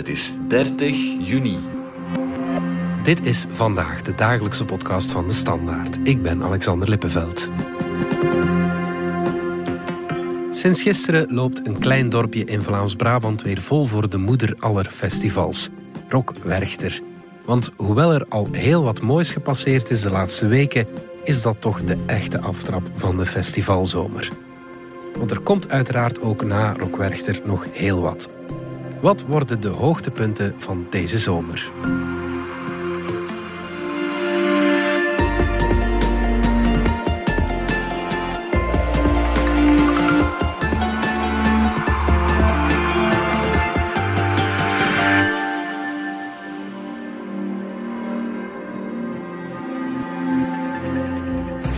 Het 0.00 0.08
is 0.08 0.32
30 0.48 0.96
juni. 1.18 1.58
Dit 3.02 3.26
is 3.26 3.46
vandaag 3.50 4.02
de 4.02 4.14
dagelijkse 4.14 4.64
podcast 4.64 5.10
van 5.10 5.28
de 5.28 5.32
Standaard. 5.32 5.98
Ik 6.02 6.22
ben 6.22 6.42
Alexander 6.42 6.88
Lippenveld. 6.88 7.50
Sinds 10.50 10.82
gisteren 10.82 11.34
loopt 11.34 11.66
een 11.66 11.78
klein 11.78 12.08
dorpje 12.08 12.44
in 12.44 12.62
Vlaams-Brabant 12.62 13.42
weer 13.42 13.60
vol 13.60 13.84
voor 13.84 14.10
de 14.10 14.16
moeder 14.16 14.54
aller 14.58 14.90
festivals. 14.90 15.68
Rock 16.08 16.34
Werchter. 16.42 17.00
Want 17.44 17.72
hoewel 17.76 18.12
er 18.12 18.26
al 18.28 18.48
heel 18.52 18.84
wat 18.84 19.00
moois 19.00 19.32
gepasseerd 19.32 19.90
is 19.90 20.00
de 20.00 20.10
laatste 20.10 20.46
weken, 20.46 20.86
is 21.24 21.42
dat 21.42 21.60
toch 21.60 21.84
de 21.84 21.96
echte 22.06 22.40
aftrap 22.40 22.90
van 22.94 23.16
de 23.16 23.26
festivalzomer. 23.26 24.28
Want 25.18 25.30
er 25.30 25.40
komt 25.40 25.70
uiteraard 25.70 26.20
ook 26.20 26.44
na 26.44 26.74
Rockwerchter 26.78 27.40
nog 27.44 27.66
heel 27.72 28.00
wat. 28.00 28.28
Wat 29.00 29.24
worden 29.26 29.60
de 29.60 29.68
hoogtepunten 29.68 30.54
van 30.58 30.86
deze 30.90 31.18
zomer? 31.18 31.70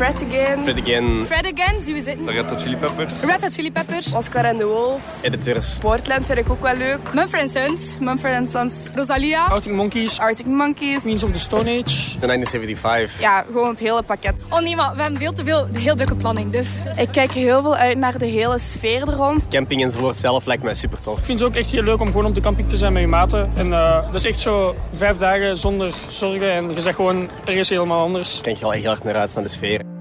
Fred 0.02 0.23
Again. 0.23 0.62
Fred 0.62 0.79
Again, 0.79 1.27
Fred 1.27 1.47
Again, 1.47 1.83
zien 1.83 1.95
we 1.95 2.02
zitten. 2.02 2.30
Red 2.30 2.51
Hot 2.51 2.62
Chili 2.62 2.77
Peppers, 2.77 3.24
Red 3.24 3.42
Hot 3.42 3.52
Chili 3.52 3.73
Peppers. 3.73 4.12
Oscar 4.15 4.45
en 4.45 4.59
de 4.59 4.65
Wolf. 4.65 5.01
Editors, 5.20 5.78
Portland 5.78 6.27
vind 6.27 6.38
ik 6.38 6.51
ook 6.51 6.61
wel 6.62 6.75
leuk. 6.75 7.15
Mumford 7.15 7.51
Sons. 7.51 7.97
Mumford 8.01 8.51
Sons. 8.51 8.73
Rosalia. 8.95 9.45
Arctic 9.45 9.75
Monkeys, 9.75 10.19
Arctic 10.19 10.47
Monkeys. 10.47 10.98
Queens 10.98 11.22
of 11.22 11.31
the 11.31 11.39
Stone 11.39 11.70
Age. 11.70 12.19
The 12.20 12.27
1975. 12.27 13.20
Ja, 13.20 13.44
gewoon 13.53 13.69
het 13.69 13.78
hele 13.78 14.03
pakket. 14.03 14.34
Oh 14.50 14.61
nee, 14.61 14.77
maar 14.77 14.94
we 14.94 15.03
hebben 15.03 15.20
veel 15.20 15.33
te 15.33 15.44
veel, 15.44 15.67
heel 15.72 15.94
drukke 15.94 16.14
planning, 16.14 16.53
dus... 16.53 16.69
Ik 16.97 17.09
kijk 17.12 17.31
heel 17.31 17.62
veel 17.62 17.77
uit 17.77 17.98
naar 17.98 18.19
de 18.19 18.27
hele 18.27 18.59
sfeer 18.59 19.00
er 19.00 19.14
rond. 19.14 19.48
Camping 19.48 19.83
enzovoort 19.83 20.16
zelf 20.16 20.47
lijkt 20.47 20.62
mij 20.62 20.75
super 20.75 21.00
tof. 21.00 21.19
Ik 21.19 21.25
vind 21.25 21.39
het 21.39 21.48
ook 21.48 21.55
echt 21.55 21.70
heel 21.70 21.83
leuk 21.83 22.00
om 22.00 22.06
gewoon 22.06 22.27
op 22.27 22.34
de 22.34 22.41
camping 22.41 22.69
te 22.69 22.77
zijn 22.77 22.92
met 22.92 23.03
je 23.03 23.09
maten. 23.09 23.50
En 23.55 23.72
eh, 23.72 24.05
dat 24.05 24.14
is 24.14 24.25
echt 24.25 24.41
zo 24.41 24.77
vijf 24.94 25.19
dagen 25.19 25.59
zonder 25.59 25.94
zorgen 26.09 26.53
en 26.53 26.75
je 26.75 26.81
zegt 26.81 26.97
gewoon 26.97 27.31
ergens 27.44 27.69
helemaal 27.69 28.03
anders. 28.03 28.37
Ik 28.37 28.42
kijk 28.42 28.59
er 28.59 28.64
al 28.64 28.70
heel 28.70 28.87
hard 28.87 29.05
naar 29.05 29.14
uit, 29.14 29.34
naar 29.34 29.44
de 29.44 29.50
sfeer. 29.50 29.92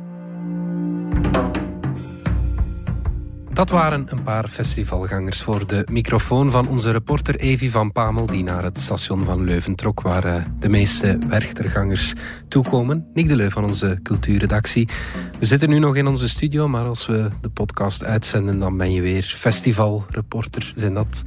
Dat 3.53 3.69
waren 3.69 4.05
een 4.09 4.23
paar 4.23 4.47
festivalgangers 4.47 5.41
voor 5.41 5.67
de 5.67 5.87
microfoon 5.91 6.51
van 6.51 6.67
onze 6.67 6.91
reporter 6.91 7.35
Evi 7.35 7.69
van 7.69 7.91
Pamel, 7.91 8.25
die 8.25 8.43
naar 8.43 8.63
het 8.63 8.79
station 8.79 9.23
van 9.23 9.43
Leuven 9.43 9.75
trok, 9.75 10.01
waar 10.01 10.23
eh, 10.23 10.43
de 10.59 10.69
meeste 10.69 11.17
Werchtergangers 11.27 12.13
toekomen. 12.47 13.07
Nick 13.13 13.27
de 13.27 13.35
Leu 13.35 13.49
van 13.49 13.63
onze 13.63 13.99
cultuurredactie. 14.03 14.89
We 15.39 15.45
zitten 15.45 15.69
nu 15.69 15.79
nog 15.79 15.95
in 15.95 16.07
onze 16.07 16.29
studio, 16.29 16.67
maar 16.67 16.85
als 16.85 17.05
we 17.05 17.27
de 17.41 17.49
podcast 17.49 18.03
uitzenden, 18.03 18.59
dan 18.59 18.77
ben 18.77 18.91
je 18.91 19.01
weer 19.01 19.23
festivalreporter. 19.23 20.73
Zijn 20.75 20.93
dat 20.93 21.23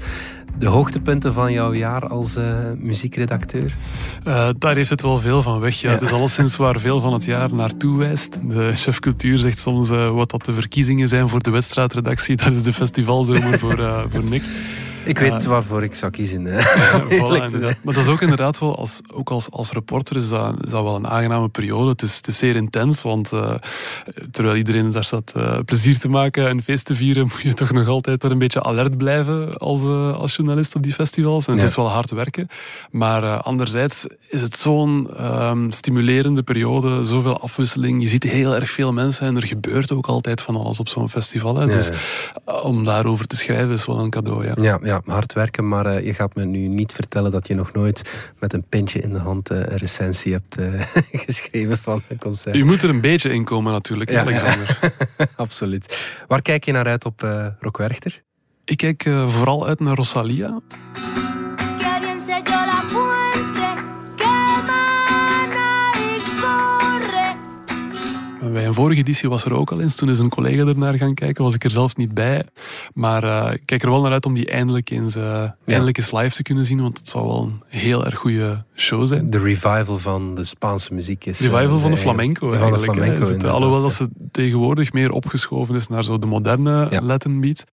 de 0.59 0.67
hoogtepunten 0.67 1.35
van 1.35 1.53
jouw 1.53 1.75
jaar 1.75 2.09
als 2.09 2.37
eh, 2.37 2.57
muziekredacteur? 2.79 3.77
Uh, 4.27 4.49
daar 4.59 4.75
heeft 4.75 4.91
het 4.91 5.03
wel 5.03 5.19
veel 5.19 5.43
van 5.43 5.61
weg. 5.61 5.81
Ja. 5.81 5.89
Ja. 5.89 5.95
Het 5.95 6.05
is 6.05 6.13
alleszins 6.13 6.57
waar 6.57 6.81
veel 6.81 7.01
van 7.01 7.13
het 7.13 7.25
jaar 7.25 7.55
naartoe 7.55 7.99
wijst. 7.99 8.39
De 8.49 8.73
chef 8.75 8.99
cultuur 8.99 9.39
zegt 9.39 9.59
soms 9.59 9.91
uh, 9.91 10.11
wat 10.11 10.31
dat 10.31 10.45
de 10.45 10.55
verkiezingen 10.55 11.09
zijn 11.09 11.29
voor 11.29 11.43
de 11.43 11.51
wedstrijdredactie. 11.51 12.37
Dat 12.45 12.53
is 12.53 12.63
de 12.63 12.73
festivalzomer 12.73 13.59
voor, 13.59 14.07
voor 14.11 14.25
Nick. 14.25 14.43
Ik 15.05 15.19
weet 15.19 15.45
waarvoor 15.45 15.83
ik 15.83 15.95
zou 15.95 16.13
kiezen. 16.13 16.45
hè. 16.45 16.61
Voilà, 17.19 17.51
maar 17.85 17.95
dat 17.95 17.97
is 17.97 18.07
ook 18.09 18.21
inderdaad 18.21 18.59
wel, 18.59 18.77
als, 18.79 19.01
ook 19.13 19.31
als, 19.31 19.51
als 19.51 19.73
reporter 19.73 20.17
is 20.17 20.29
dat, 20.29 20.55
is 20.65 20.71
dat 20.71 20.83
wel 20.83 20.95
een 20.97 21.09
aangename 21.09 21.49
periode. 21.49 21.89
Het 21.91 22.03
is, 22.03 22.17
het 22.17 22.27
is 22.27 22.39
zeer 22.39 22.57
intens, 22.57 23.03
want 23.03 23.33
uh, 23.33 23.55
terwijl 24.31 24.57
iedereen 24.57 24.91
daar 24.91 25.05
staat 25.05 25.33
uh, 25.37 25.59
plezier 25.65 25.99
te 25.99 26.09
maken 26.09 26.49
en 26.49 26.63
feest 26.63 26.85
te 26.87 26.95
vieren, 26.95 27.23
moet 27.33 27.41
je 27.43 27.55
toch 27.55 27.73
nog 27.73 27.89
altijd 27.89 28.23
er 28.25 28.31
een 28.31 28.39
beetje 28.39 28.63
alert 28.63 28.97
blijven 28.97 29.57
als, 29.57 29.83
uh, 29.83 30.15
als 30.17 30.37
journalist 30.37 30.75
op 30.75 30.83
die 30.83 30.93
festivals. 30.93 31.47
En 31.47 31.55
Ja. 31.55 31.61
het 31.61 31.69
is 31.69 31.77
wel 31.77 31.91
hard 31.91 32.11
werken. 32.11 32.49
Maar 32.91 33.41
anderzijds 33.43 34.07
is 34.29 34.43
het 34.43 34.57
zo'n 34.57 35.09
um, 35.21 35.71
stimulerende 35.71 36.43
periode, 36.43 37.05
zoveel 37.05 37.41
afwisseling. 37.41 38.03
Je 38.03 38.09
ziet 38.09 38.23
heel 38.23 38.55
erg 38.55 38.71
veel 38.71 38.93
mensen 38.93 39.27
en 39.27 39.37
er 39.37 39.47
gebeurt 39.47 39.93
ook 39.93 40.07
altijd 40.07 40.41
van 40.41 40.57
alles 40.57 40.81
op 40.81 40.89
zo'n 40.89 41.09
festival. 41.09 41.57
Hè. 41.57 41.65
Ja, 41.65 41.73
Dus 41.73 41.91
om 42.63 42.85
daarover 42.85 43.27
te 43.27 43.37
schrijven 43.37 43.71
is 43.73 43.87
wel 43.87 43.99
een 43.99 44.11
cadeau. 44.11 44.45
Ja. 44.47 44.53
Ja, 44.61 44.79
ja, 44.83 44.94
hard 45.05 45.33
werken, 45.33 45.69
maar 45.69 45.87
eh, 45.87 46.07
je 46.07 46.15
gaat 46.15 46.35
me 46.35 46.45
nu 46.45 46.67
niet 46.67 46.93
vertellen 46.93 47.31
dat 47.31 47.47
je 47.47 47.55
nog 47.55 47.73
nooit 47.73 48.31
met 48.39 48.53
een 48.53 48.65
pintje 48.69 49.01
in 49.01 49.13
de 49.13 49.19
hand 49.19 49.51
eh, 49.51 49.59
een 49.59 49.77
recensie 49.77 50.33
hebt 50.33 50.57
eh, 50.57 50.67
geschreven 51.27 51.79
van 51.79 52.03
een 52.09 52.19
concert. 52.19 52.57
Je 52.57 52.65
moet 52.65 52.83
er 52.83 52.89
een 52.89 53.01
beetje 53.01 53.33
in 53.33 53.45
komen 53.45 53.73
natuurlijk, 53.73 54.11
Ja, 54.11 54.21
Alexander. 54.21 54.79
Absoluut. 55.37 56.15
Waar 56.29 56.43
kijk 56.43 56.65
je 56.65 56.73
naar 56.73 56.87
uit 56.87 57.05
op 57.05 57.21
Rock 57.61 57.77
Werchter? 57.77 58.23
Ik 58.65 58.77
kijk 58.77 59.03
vooral 59.27 59.67
uit 59.67 59.81
naar 59.81 59.95
Rosalia. 59.95 60.61
Bij 68.55 68.67
een 68.67 68.75
vorige 68.75 69.01
editie 69.01 69.29
was 69.29 69.45
er 69.45 69.53
ook 69.53 69.73
al 69.73 69.81
eens. 69.81 69.95
Toen 69.95 70.09
is 70.09 70.19
een 70.19 70.29
collega 70.29 70.67
ernaar 70.67 70.95
gaan 70.95 71.15
kijken. 71.15 71.45
Was 71.45 71.55
ik 71.55 71.65
er 71.65 71.71
zelfs 71.71 71.95
niet 71.95 72.15
bij. 72.15 72.45
Maar 72.93 73.25
uh, 73.25 73.53
ik 73.53 73.63
kijk 73.65 73.83
er 73.83 73.91
wel 73.91 74.03
naar 74.03 74.13
uit 74.13 74.27
om 74.27 74.35
die 74.35 74.47
eindelijk 74.47 74.91
eens, 74.91 75.17
uh, 75.17 75.23
ja. 75.23 75.57
eindelijk 75.65 75.99
eens 75.99 76.13
live 76.13 76.35
te 76.35 76.43
kunnen 76.43 76.65
zien. 76.65 76.81
Want 76.81 76.99
het 76.99 77.09
zou 77.09 77.27
wel 77.27 77.43
een 77.43 77.63
heel 77.81 78.05
erg 78.05 78.19
goede 78.19 78.65
show 78.77 79.07
zijn. 79.07 79.31
De 79.31 79.39
revival 79.39 79.99
van 79.99 80.35
de 80.35 80.45
Spaanse 80.45 80.95
muziek 80.95 81.25
is... 81.25 81.41
Revival 81.41 81.79
van 81.79 81.91
de 81.91 81.97
flamenco 81.97 82.49
van 82.51 82.59
eigenlijk. 82.59 82.93
De 82.93 83.03
flamenco, 83.03 83.27
het, 83.27 83.45
alhoewel 83.45 83.83
dat 83.83 83.93
ze 83.93 84.09
tegenwoordig 84.31 84.93
meer 84.93 85.11
opgeschoven 85.11 85.75
is 85.75 85.89
naar 85.89 86.05
zo 86.05 86.19
de 86.19 86.27
moderne 86.27 86.87
ja. 86.91 87.03
Latin 87.03 87.41
beat. 87.41 87.65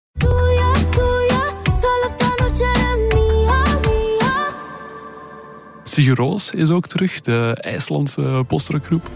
Sigur 5.82 6.16
Roos 6.16 6.50
is 6.50 6.70
ook 6.70 6.86
terug, 6.86 7.20
de 7.20 7.58
IJslandse 7.60 8.44
postrockgroep. 8.46 9.10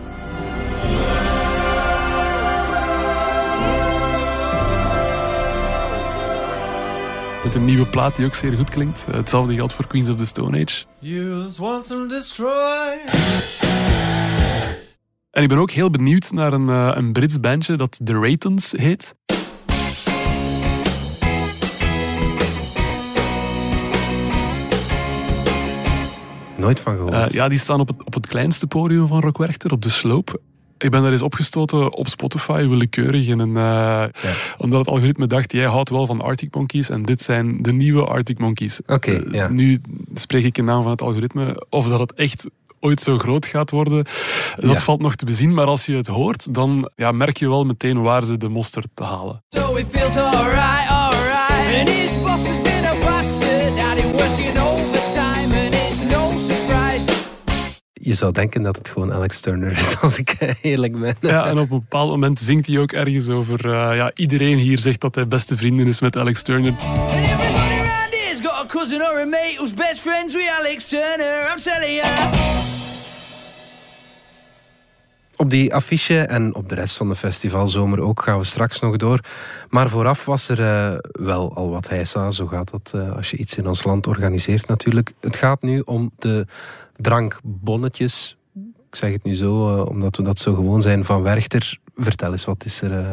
Met 7.47 7.55
een 7.55 7.65
nieuwe 7.65 7.87
plaat 7.87 8.17
die 8.17 8.27
ook 8.27 8.34
zeer 8.34 8.53
goed 8.53 8.71
klinkt. 8.71 9.07
Hetzelfde 9.11 9.55
geldt 9.55 9.73
voor 9.73 9.87
Queens 9.87 10.09
of 10.09 10.17
the 10.17 10.27
Stone 10.27 10.62
Age. 10.62 10.84
Use, 11.03 11.61
want 11.61 11.87
some 11.87 12.07
destroy. 12.07 12.99
En 15.31 15.43
ik 15.43 15.49
ben 15.49 15.59
ook 15.59 15.71
heel 15.71 15.91
benieuwd 15.91 16.33
naar 16.33 16.53
een, 16.53 16.69
uh, 16.69 16.91
een 16.95 17.12
Brits 17.12 17.41
bandje 17.41 17.77
dat 17.77 18.01
The 18.05 18.12
Raytons 18.12 18.73
heet. 18.73 19.15
Nooit 26.56 26.81
van 26.81 26.97
gehoord. 26.97 27.15
Uh, 27.15 27.27
ja, 27.29 27.49
die 27.49 27.59
staan 27.59 27.81
op 27.81 27.89
het, 27.89 28.05
op 28.05 28.15
het 28.15 28.27
kleinste 28.27 28.67
podium 28.67 29.06
van 29.06 29.21
Rock 29.21 29.39
Werchter, 29.39 29.73
op 29.73 29.83
de 29.83 29.89
sloop. 29.89 30.41
Ik 30.78 30.91
ben 30.91 31.03
daar 31.03 31.12
eens 31.12 31.22
opgestoten 31.22 31.92
op 31.92 32.09
Spotify, 32.09 32.66
willekeurig. 32.69 33.28
En 33.28 33.38
een, 33.38 33.48
uh, 33.48 33.54
ja. 33.54 34.10
Omdat 34.59 34.78
het 34.78 34.88
algoritme 34.88 35.26
dacht, 35.26 35.53
jij 35.53 35.64
houdt 35.64 35.91
wel 35.91 36.06
van 36.06 36.20
Arctic 36.20 36.54
Monkeys. 36.54 36.91
En 36.91 37.03
dit 37.03 37.22
zijn 37.22 37.62
de 37.62 37.72
nieuwe 37.72 38.04
Arctic 38.04 38.38
Monkeys. 38.38 38.81
Oké, 38.81 38.92
okay, 38.92 39.14
uh, 39.14 39.32
ja. 39.32 39.48
Nu 39.48 39.78
spreek 40.14 40.44
ik 40.44 40.59
in 40.59 40.64
naam 40.64 40.82
van 40.82 40.91
het 40.91 41.03
algoritme. 41.03 41.66
Of 41.70 41.88
dat 41.88 42.00
het 42.00 42.12
echt 42.12 42.48
ooit 42.81 43.00
zo 43.00 43.19
groot 43.19 43.47
gaat 43.47 43.70
worden, 43.70 44.04
dat 44.56 44.70
ja. 44.70 44.76
valt 44.76 45.00
nog 45.00 45.14
te 45.14 45.25
bezien. 45.25 45.54
Maar 45.54 45.66
als 45.66 45.87
je 45.87 45.97
het 45.97 46.06
hoort, 46.06 46.54
dan 46.54 46.91
ja, 46.94 47.12
merk 47.12 47.37
je 47.37 47.48
wel 47.48 47.64
meteen 47.64 48.03
waar 48.03 48.25
ze 48.25 48.37
de 48.37 48.48
mosterd 48.48 48.88
te 48.94 49.04
halen. 49.04 49.43
So 49.48 49.76
it 49.76 49.87
feels 49.91 50.16
alright, 50.16 50.88
alright. 50.88 52.75
Je 58.06 58.14
zou 58.14 58.32
denken 58.32 58.62
dat 58.62 58.76
het 58.76 58.88
gewoon 58.88 59.12
Alex 59.12 59.41
Turner 59.41 59.73
is, 59.79 59.97
als 60.03 60.19
ik 60.19 60.37
eerlijk 60.62 61.00
ben. 61.00 61.17
Ja, 61.20 61.47
en 61.47 61.58
op 61.58 61.70
een 61.70 61.79
bepaald 61.79 62.11
moment 62.11 62.38
zingt 62.38 62.67
hij 62.67 62.79
ook 62.79 62.93
ergens 62.93 63.29
over... 63.29 63.67
Uh, 63.67 63.97
ja, 63.97 64.11
iedereen 64.14 64.58
hier 64.58 64.79
zegt 64.79 65.00
dat 65.00 65.14
hij 65.14 65.29
beste 65.29 65.56
vrienden 65.56 65.87
is 65.87 66.00
met 66.00 66.17
Alex 66.17 66.43
Turner. 66.43 66.75
And 66.79 67.26
everybody 67.26 67.75
around 67.75 68.11
here's 68.11 68.41
got 68.41 68.64
a 68.64 68.67
cousin 68.67 69.03
or 69.03 69.20
a 69.20 69.25
mate 69.25 69.55
who's 69.56 69.75
best 69.75 70.00
friends 70.00 70.35
with 70.35 70.49
Alex 70.58 70.88
Turner. 70.88 71.50
I'm 71.53 71.61
telling 71.61 71.94
you. 71.94 72.86
Op 75.37 75.50
die 75.50 75.75
affiche 75.75 76.21
en 76.21 76.55
op 76.55 76.69
de 76.69 76.75
rest 76.75 76.97
van 76.97 77.09
de 77.09 77.17
festivalzomer 77.17 78.00
ook 78.00 78.23
gaan 78.23 78.38
we 78.38 78.44
straks 78.44 78.81
nog 78.81 78.97
door. 78.97 79.21
Maar 79.69 79.88
vooraf 79.88 80.25
was 80.25 80.49
er 80.49 80.61
uh, 80.61 80.99
wel 81.12 81.55
al 81.55 81.71
wat 81.71 81.88
heisa. 81.88 82.31
Zo 82.31 82.47
gaat 82.47 82.71
dat 82.71 82.93
uh, 82.97 83.17
als 83.17 83.31
je 83.31 83.37
iets 83.37 83.56
in 83.56 83.67
ons 83.67 83.85
land 83.85 84.06
organiseert 84.06 84.67
natuurlijk. 84.67 85.12
Het 85.21 85.37
gaat 85.37 85.62
nu 85.62 85.81
om 85.85 86.11
de 86.19 86.47
drankbonnetjes. 86.97 88.37
Ik 88.88 88.97
zeg 89.03 89.12
het 89.12 89.25
nu 89.25 89.35
zo, 89.35 89.77
uh, 89.77 89.87
omdat 89.87 90.17
we 90.17 90.23
dat 90.23 90.38
zo 90.38 90.55
gewoon 90.55 90.83
zijn 90.83 91.05
van 91.05 91.23
Werchter. 91.23 91.79
Vertel 91.97 92.32
eens, 92.32 92.44
wat 92.44 92.65
is 92.65 92.82
er 92.82 92.93
eh, 92.93 93.11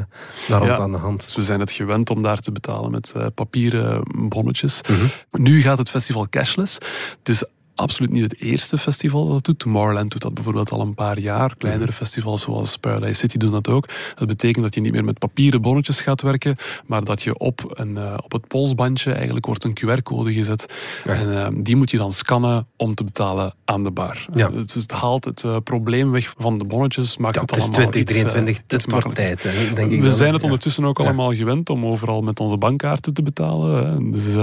daar 0.48 0.66
Ja. 0.66 0.78
aan 0.78 0.92
de 0.92 0.98
hand? 0.98 1.24
Dus 1.24 1.36
we 1.36 1.42
zijn 1.42 1.60
het 1.60 1.72
gewend 1.72 2.10
om 2.10 2.24
daar 2.24 2.40
te 2.40 2.52
betalen 2.52 2.92
met 2.92 3.14
eh, 3.16 3.26
papieren 3.36 4.04
bonnetjes. 4.30 4.82
Mhm. 4.90 5.06
Nu 5.44 5.62
gaat 5.62 5.78
het 5.78 5.90
festival 5.90 6.28
cashless. 6.30 6.74
Het 7.20 7.30
is 7.30 7.44
absoluut 7.76 8.12
niet 8.12 8.24
het 8.24 8.42
eerste 8.42 8.78
festival 8.78 9.26
dat 9.26 9.36
het 9.36 9.46
doet. 9.46 9.60
Tomorrowland 9.60 10.12
doet 10.12 10.22
dat 10.22 10.34
bijvoorbeeld 10.34 10.72
al 10.72 10.82
een 10.82 10.94
paar 10.94 11.20
jaar. 11.20 11.56
Kleinere 11.58 11.86
Mhm. 11.86 11.94
festivals 11.94 12.42
zoals 12.42 12.78
Paradise 12.78 13.14
City 13.14 13.38
doen 13.38 13.52
dat 13.52 13.70
ook. 13.70 13.88
Dat 14.16 14.28
betekent 14.28 14.64
dat 14.64 14.74
je 14.76 14.82
niet 14.82 14.92
meer 14.92 15.04
met 15.04 15.20
papieren 15.20 15.62
bonnetjes 15.62 16.02
gaat 16.02 16.22
werken, 16.22 16.56
maar 16.86 17.04
dat 17.04 17.24
je 17.24 17.38
op, 17.38 17.72
een, 17.74 17.98
eh, 17.98 18.14
op 18.24 18.32
het 18.32 18.48
polsbandje 18.48 19.12
eigenlijk 19.14 19.46
wordt 19.46 19.64
een 19.64 19.74
QR-code 19.74 20.34
gezet. 20.34 20.74
Ja. 21.06 21.14
En 21.14 21.38
eh, 21.38 21.48
die 21.64 21.76
moet 21.76 21.92
je 21.92 21.98
dan 21.98 22.12
scannen 22.12 22.68
om 22.78 22.96
te 22.96 23.04
betalen 23.04 23.54
aan 23.66 23.84
de 23.84 23.92
bar. 23.92 24.26
Ja. 24.34 24.48
Eh, 24.48 24.54
dus 24.56 24.74
het 24.74 24.92
haalt 24.92 25.26
het 25.26 25.44
eh, 25.44 25.56
probleem 25.64 26.12
weg 26.12 26.34
van 26.38 26.58
de 26.58 26.64
bonnetjes, 26.66 27.18
maakt 27.18 27.36
Ja, 27.36 27.42
het 27.42 27.50
het 27.50 27.60
is 27.60 27.66
allemaal 27.66 27.86
iets, 27.88 27.96
eh, 27.98 28.04
2023, 28.04 28.64
iets 28.64 28.84
het 28.86 28.92
wordt 29.04 29.16
tijd, 29.16 29.44
hè, 29.44 29.74
denk 29.74 29.92
ik. 29.92 30.02
We 30.02 30.12
zijn 30.12 30.32
het 30.34 30.42
Ja. 30.42 30.48
ondertussen 30.48 30.86
ook 30.86 30.98
Ja. 30.98 31.04
allemaal 31.04 31.34
gewend 31.34 31.70
om 31.70 31.86
overal 31.86 32.22
met 32.22 32.40
onze 32.40 32.58
bankkaarten 32.58 33.14
te 33.14 33.24
betalen. 33.24 33.86
Hè. 33.86 34.10
Dus 34.12 34.34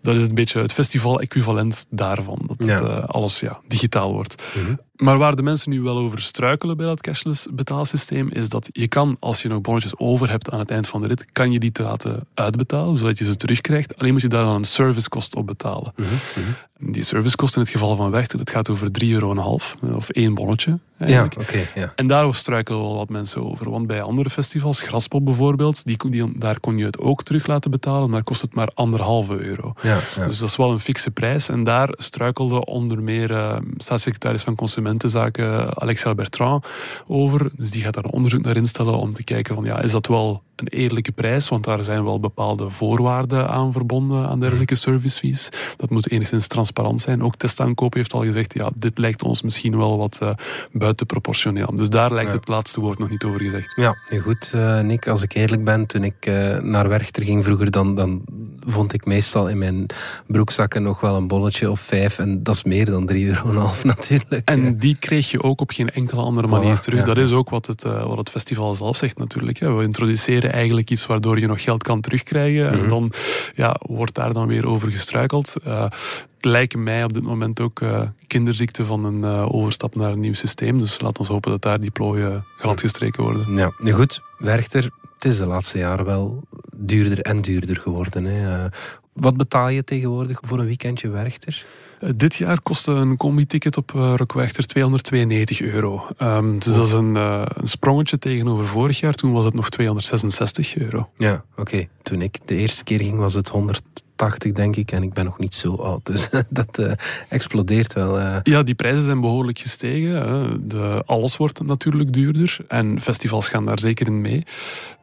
dat 0.00 0.16
is 0.16 0.22
een 0.22 0.34
beetje 0.34 0.60
het 0.60 0.72
festival-equivalent 0.72 1.86
daarvan. 1.90 2.38
Dat 2.46 2.59
Ja. 2.66 2.74
het, 2.74 2.82
eh, 2.82 3.04
alles 3.08 3.40
ja, 3.40 3.60
digitaal 3.66 4.12
wordt. 4.12 4.42
Mhm. 4.54 4.74
Maar 5.00 5.18
waar 5.18 5.36
de 5.36 5.42
mensen 5.42 5.70
nu 5.70 5.80
wel 5.80 5.98
over 5.98 6.22
struikelen 6.22 6.76
bij 6.76 6.86
dat 6.86 7.00
cashless 7.00 7.48
betaalsysteem, 7.52 8.28
is 8.28 8.48
dat 8.48 8.68
je 8.72 8.88
kan, 8.88 9.16
als 9.20 9.42
je 9.42 9.48
nog 9.48 9.60
bonnetjes 9.60 9.98
over 9.98 10.30
hebt 10.30 10.50
aan 10.50 10.58
het 10.58 10.70
eind 10.70 10.88
van 10.88 11.00
de 11.00 11.06
rit, 11.06 11.32
kan 11.32 11.52
je 11.52 11.58
die 11.58 11.72
te 11.72 11.82
laten 11.82 12.26
uitbetalen, 12.34 12.96
zodat 12.96 13.18
je 13.18 13.24
ze 13.24 13.36
terugkrijgt. 13.36 13.98
Alleen 13.98 14.12
moet 14.12 14.22
je 14.22 14.28
daar 14.28 14.44
dan 14.44 14.54
een 14.54 14.64
servicekost 14.64 15.36
op 15.36 15.46
betalen. 15.46 15.92
Mhm, 15.96 16.08
mhm. 16.34 16.50
Die 16.82 17.02
servicekost 17.02 17.54
in 17.56 17.60
het 17.60 17.70
geval 17.70 17.96
van 17.96 18.10
Werchter, 18.10 18.38
dat 18.38 18.50
gaat 18.50 18.68
over 18.68 18.90
3,5 18.92 19.08
euro, 19.12 19.34
eh, 19.34 19.96
of 19.96 20.08
één 20.08 20.34
bonnetje. 20.34 20.78
Ja, 20.98 21.06
Eigenlijk. 21.06 21.36
oké. 21.36 21.80
ja. 21.80 21.92
En 21.96 22.06
daar 22.06 22.34
struikelen 22.34 22.80
wel 22.80 22.96
wat 22.96 23.08
mensen 23.08 23.44
over. 23.50 23.70
Want 23.70 23.86
bij 23.86 24.02
andere 24.02 24.30
festivals, 24.30 24.80
Graspop 24.80 25.24
bijvoorbeeld, 25.24 25.84
die, 25.84 26.38
daar 26.38 26.60
kon 26.60 26.78
je 26.78 26.84
het 26.84 26.98
ook 26.98 27.22
terug 27.22 27.46
laten 27.46 27.70
betalen, 27.70 28.10
maar 28.10 28.22
kost 28.22 28.40
het 28.40 28.54
maar 28.54 28.68
anderhalve 28.74 29.38
euro. 29.38 29.72
Ja, 29.82 29.98
ja. 30.16 30.26
Dus 30.26 30.38
dat 30.38 30.48
is 30.48 30.56
wel 30.56 30.70
een 30.70 30.80
fikse 30.80 31.10
prijs. 31.10 31.48
En 31.48 31.64
daar 31.64 31.88
struikelde 31.92 32.64
onder 32.64 33.02
meer 33.02 33.30
eh, 33.30 33.56
staatssecretaris 33.76 34.42
van 34.42 34.54
Consumentenzaken 34.98 35.80
Alexia 35.82 36.14
Bertrand 36.14 36.66
over. 37.06 37.50
Dus 37.56 37.70
die 37.70 37.82
gaat 37.82 37.94
daar 37.94 38.04
een 38.04 38.10
onderzoek 38.10 38.42
naar 38.42 38.56
instellen 38.56 38.98
om 38.98 39.12
te 39.12 39.24
kijken 39.24 39.54
van 39.54 39.64
ja, 39.64 39.80
is 39.80 39.90
dat 39.90 40.06
wel 40.06 40.42
een 40.60 40.66
eerlijke 40.68 41.12
prijs? 41.12 41.48
Want 41.48 41.64
daar 41.64 41.82
zijn 41.82 42.04
wel 42.04 42.20
bepaalde 42.20 42.70
voorwaarden 42.70 43.48
aan 43.48 43.72
verbonden 43.72 44.28
aan 44.28 44.40
dergelijke 44.40 44.74
servicefees. 44.74 45.48
Dat 45.76 45.90
moet 45.90 46.10
enigszins 46.10 46.46
transparant 46.46 47.00
zijn. 47.00 47.22
Ook 47.22 47.36
testaankoop 47.36 47.94
heeft 47.94 48.12
al 48.12 48.22
gezegd, 48.22 48.54
ja, 48.54 48.70
dit 48.74 48.98
lijkt 48.98 49.22
ons 49.22 49.42
misschien 49.42 49.76
wel 49.76 49.98
wat 49.98 50.18
eh, 50.22 50.30
buitenproportioneel. 50.72 51.76
Dus 51.76 51.88
daar 51.90 52.12
lijkt 52.12 52.30
Ja. 52.30 52.36
het 52.36 52.48
laatste 52.48 52.80
woord 52.80 52.98
nog 52.98 53.10
niet 53.10 53.24
over 53.24 53.40
gezegd. 53.40 53.72
Ja, 53.76 53.96
goed, 54.22 54.50
eh, 54.54 54.80
Nick, 54.80 55.08
als 55.08 55.22
ik 55.22 55.34
eerlijk 55.34 55.64
ben, 55.64 55.86
toen 55.86 56.04
ik 56.04 56.26
eh, 56.26 56.58
naar 56.58 56.88
Werchter 56.88 57.22
ging 57.24 57.44
vroeger, 57.44 57.70
dan, 57.70 57.94
dan 57.96 58.22
vond 58.66 58.92
ik 58.92 59.04
meestal 59.04 59.48
in 59.48 59.58
mijn 59.58 59.86
broekzakken 60.26 60.82
nog 60.82 61.00
wel 61.00 61.16
een 61.16 61.28
bolletje 61.28 61.70
of 61.70 61.80
vijf. 61.80 62.18
En 62.18 62.42
dat 62.42 62.54
is 62.54 62.64
meer 62.64 62.84
dan 62.84 63.06
3,5 63.12 63.16
euro 63.44 63.70
natuurlijk. 63.82 64.42
En 64.48 64.76
die 64.78 64.96
kreeg 64.98 65.30
je 65.30 65.42
ook 65.42 65.60
op 65.60 65.70
geen 65.70 65.90
enkele 65.90 66.20
andere 66.20 66.46
manier 66.46 66.76
Voilà, 66.76 66.80
terug. 66.80 66.98
ja. 67.00 67.04
Dat 67.06 67.16
is 67.16 67.32
ook 67.32 67.50
wat 67.50 67.66
het, 67.66 67.82
wat 67.82 68.18
het 68.18 68.30
festival 68.30 68.74
zelf 68.74 68.96
zegt 68.96 69.18
natuurlijk. 69.18 69.58
Hè. 69.58 69.72
We 69.74 69.82
introduceren 69.82 70.49
eigenlijk 70.50 70.90
iets 70.90 71.06
waardoor 71.06 71.38
je 71.38 71.46
nog 71.46 71.62
geld 71.62 71.82
kan 71.82 72.00
terugkrijgen. 72.00 72.70
Mhm. 72.70 72.82
En 72.82 72.88
dan 72.88 73.12
ja, 73.54 73.76
wordt 73.80 74.14
daar 74.14 74.32
dan 74.32 74.46
weer 74.46 74.66
over 74.66 74.90
gestruikeld. 74.90 75.56
Eh, 75.64 75.82
het 75.82 76.44
lijken 76.44 76.82
mij 76.82 77.04
op 77.04 77.12
dit 77.12 77.22
moment 77.22 77.60
ook 77.60 77.80
eh 77.80 78.02
kinderziekten 78.26 78.86
van 78.86 79.04
een 79.04 79.24
eh, 79.24 79.54
overstap 79.54 79.94
naar 79.94 80.12
een 80.12 80.20
nieuw 80.20 80.34
systeem. 80.34 80.78
Dus 80.78 81.00
laat 81.00 81.18
ons 81.18 81.28
hopen 81.28 81.50
dat 81.50 81.62
daar 81.62 81.80
die 81.80 81.90
plooien 81.90 82.44
gladgestreken 82.56 83.22
worden. 83.22 83.54
Ja, 83.56 83.72
nu 83.78 83.92
goed, 83.92 84.20
Werchter, 84.38 84.90
het 85.14 85.24
is 85.24 85.38
de 85.38 85.46
laatste 85.46 85.78
jaren 85.78 86.04
wel 86.04 86.42
duurder 86.76 87.20
en 87.20 87.40
duurder 87.40 87.76
geworden. 87.76 88.24
Hè. 88.24 88.68
Wat 89.12 89.36
betaal 89.36 89.68
je 89.68 89.84
tegenwoordig 89.84 90.38
voor 90.42 90.58
een 90.58 90.66
weekendje 90.66 91.08
Werchter? 91.08 91.64
Eh, 92.00 92.10
dit 92.16 92.34
jaar 92.34 92.60
kostte 92.60 92.92
een 92.92 93.16
combi-ticket 93.16 93.76
op 93.76 93.92
uh, 93.96 94.12
Rockwerchter 94.16 94.66
292 94.66 95.60
euro. 95.60 96.06
Ehm, 96.16 96.58
dus 96.58 96.74
dat 96.74 96.86
is 96.86 96.92
een, 96.92 97.16
eh, 97.16 97.42
een 97.54 97.66
sprongetje 97.66 98.18
tegenover 98.18 98.66
vorig 98.66 99.00
jaar. 99.00 99.14
Toen 99.14 99.32
was 99.32 99.44
het 99.44 99.54
nog 99.54 99.70
266 99.70 100.76
euro. 100.76 101.10
Ja, 101.16 101.44
oké. 101.56 101.86
Toen 102.02 102.20
ik 102.20 102.38
de 102.44 102.54
eerste 102.54 102.84
keer 102.84 103.00
ging 103.00 103.18
was 103.18 103.34
het 103.34 103.48
180, 103.48 104.52
denk 104.52 104.76
ik. 104.76 104.92
En 104.92 105.02
ik 105.02 105.12
ben 105.12 105.24
nog 105.24 105.38
niet 105.38 105.54
zo 105.54 105.74
oud. 105.74 106.06
Dus 106.06 106.28
dat 106.48 106.78
eh, 106.78 106.92
explodeert 107.28 107.92
wel. 107.92 108.20
Ja, 108.42 108.62
die 108.62 108.74
prijzen 108.74 109.02
zijn 109.02 109.20
behoorlijk 109.20 109.58
gestegen. 109.58 110.14
Hè. 110.14 110.66
De, 110.66 111.02
alles 111.06 111.36
wordt 111.36 111.62
natuurlijk 111.62 112.12
duurder. 112.12 112.56
En 112.68 113.00
festivals 113.00 113.48
gaan 113.48 113.64
daar 113.64 113.78
zeker 113.78 114.06
in 114.06 114.20
mee. 114.20 114.42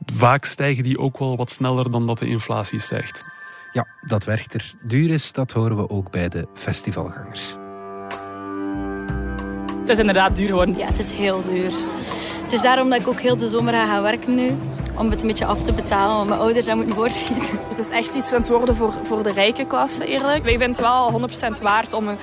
Vaak 0.06 0.46
stijgen 0.46 0.84
die 0.84 1.00
ook 1.00 1.20
wel 1.20 1.38
wat 1.38 1.50
sneller 1.50 1.92
dan 1.92 2.08
dat 2.08 2.20
de 2.20 2.28
inflatie 2.28 2.80
stijgt. 2.80 3.26
Ja, 3.74 3.86
dat 4.02 4.24
Werchter 4.24 4.74
duur 4.82 5.10
is, 5.10 5.32
dat 5.32 5.52
horen 5.52 5.78
we 5.78 5.90
ook 5.90 6.12
bij 6.12 6.30
de 6.30 6.48
festivalgangers. 6.54 7.56
Het 9.80 9.90
is 9.90 10.00
inderdaad 10.00 10.36
duur 10.36 10.48
geworden. 10.48 10.78
Ja, 10.78 10.86
het 10.86 11.00
is 11.00 11.12
heel 11.12 11.42
duur. 11.42 11.72
Het 12.44 12.54
is 12.54 12.62
daarom 12.62 12.90
dat 12.90 13.02
ik 13.02 13.08
ook 13.08 13.20
heel 13.22 13.38
de 13.38 13.50
zomer 13.50 13.74
ga 13.74 13.86
gaan 13.86 14.02
werken 14.02 14.36
nu. 14.36 14.52
Om 14.96 15.10
het 15.10 15.22
een 15.22 15.28
beetje 15.28 15.46
af 15.46 15.64
te 15.64 15.74
betalen, 15.74 16.16
want 16.16 16.28
mijn 16.30 16.40
ouders 16.42 16.66
daar 16.66 16.76
moeten 16.76 16.96
voorschieten. 16.96 17.60
Het 17.70 17.80
is 17.80 17.90
echt 17.90 18.16
iets 18.16 18.32
aan 18.34 18.40
het 18.40 18.50
worden 18.50 18.76
voor, 18.76 18.94
voor 19.04 19.24
de 19.24 19.32
rijke 19.32 19.66
klasse, 19.66 20.06
eerlijk. 20.06 20.44
Wij 20.44 20.58
vinden 20.58 20.70
het 20.70 20.80
wel 20.80 21.12
100% 21.12 21.62
waard 21.62 21.94
om 21.94 22.08
een- 22.08 22.18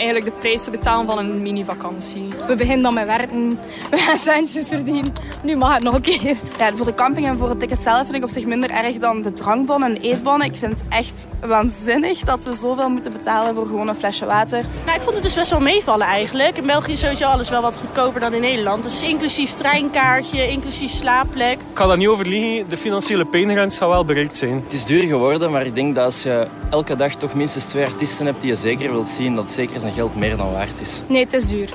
eigenlijk 0.00 0.34
de 0.34 0.40
prijs 0.40 0.64
te 0.64 0.70
betalen 0.70 1.06
van 1.06 1.18
een 1.18 1.42
mini-vakantie. 1.42 2.28
We 2.46 2.56
beginnen 2.56 2.82
dan 2.82 2.94
met 2.94 3.06
werken, 3.06 3.50
we 3.90 3.96
gaan 3.96 4.16
centjes 4.16 4.66
verdienen. 4.66 5.12
Nu 5.42 5.56
mag 5.56 5.74
het 5.74 5.82
nog 5.82 5.94
een 5.94 6.02
keer. 6.02 6.36
Ja, 6.58 6.70
voor 6.74 6.86
de 6.86 6.94
camping 6.94 7.26
en 7.26 7.36
voor 7.36 7.48
het 7.48 7.60
ticket 7.60 7.82
zelf 7.82 8.02
vind 8.02 8.14
ik 8.14 8.22
op 8.22 8.28
zich 8.28 8.44
minder 8.46 8.70
erg 8.70 8.98
dan 8.98 9.22
de 9.22 9.32
drankbonnen 9.32 9.88
en 9.88 9.94
de 9.94 10.08
eetbonnen. 10.08 10.46
Ik 10.46 10.56
vind 10.56 10.72
het 10.72 10.82
echt 10.88 11.26
waanzinnig 11.40 12.20
dat 12.20 12.44
we 12.44 12.54
zoveel 12.60 12.88
moeten 12.88 13.12
betalen 13.12 13.54
voor 13.54 13.66
gewoon 13.66 13.88
een 13.88 13.94
flesje 13.94 14.26
water. 14.26 14.64
Nou, 14.84 14.96
ik 14.96 15.02
vond 15.02 15.14
het 15.14 15.22
dus 15.22 15.34
best 15.34 15.50
wel 15.50 15.60
meevallen 15.60 16.06
eigenlijk. 16.06 16.56
In 16.56 16.66
België 16.66 16.92
is 16.92 17.00
sowieso 17.00 17.24
alles 17.24 17.48
wel 17.48 17.62
wat 17.62 17.76
goedkoper 17.76 18.20
dan 18.20 18.34
in 18.34 18.40
Nederland. 18.40 18.82
Dus 18.82 19.02
inclusief 19.02 19.54
treinkaartje, 19.54 20.48
inclusief 20.48 20.90
slaapplek. 20.90 21.58
Ik 21.58 21.76
ga 21.76 21.86
dat 21.86 21.96
niet 21.96 22.08
overliegen, 22.08 22.68
de 22.68 22.76
financiële 22.76 23.24
pijngrens 23.24 23.78
gaat 23.78 23.88
wel 23.88 24.04
bereikt 24.04 24.36
zijn. 24.36 24.62
Het 24.64 24.72
is 24.72 24.84
duur 24.84 25.06
geworden, 25.06 25.50
maar 25.50 25.66
ik 25.66 25.74
denk 25.74 25.94
dat 25.94 26.04
als 26.04 26.22
je 26.22 26.46
elke 26.70 26.96
dag 26.96 27.14
toch 27.14 27.34
minstens 27.34 27.64
twee 27.64 27.84
artiesten 27.84 28.26
hebt 28.26 28.40
die 28.40 28.50
je 28.50 28.56
zeker 28.56 28.90
wilt 28.92 29.08
zien, 29.08 29.34
dat 29.34 29.50
zeker 29.50 29.80
zijn 29.80 29.89
geld 29.92 30.14
meer 30.14 30.36
dan 30.36 30.52
waard 30.52 30.80
is. 30.80 31.02
Nee, 31.08 31.24
het 31.24 31.32
is 31.32 31.48
duur. 31.48 31.70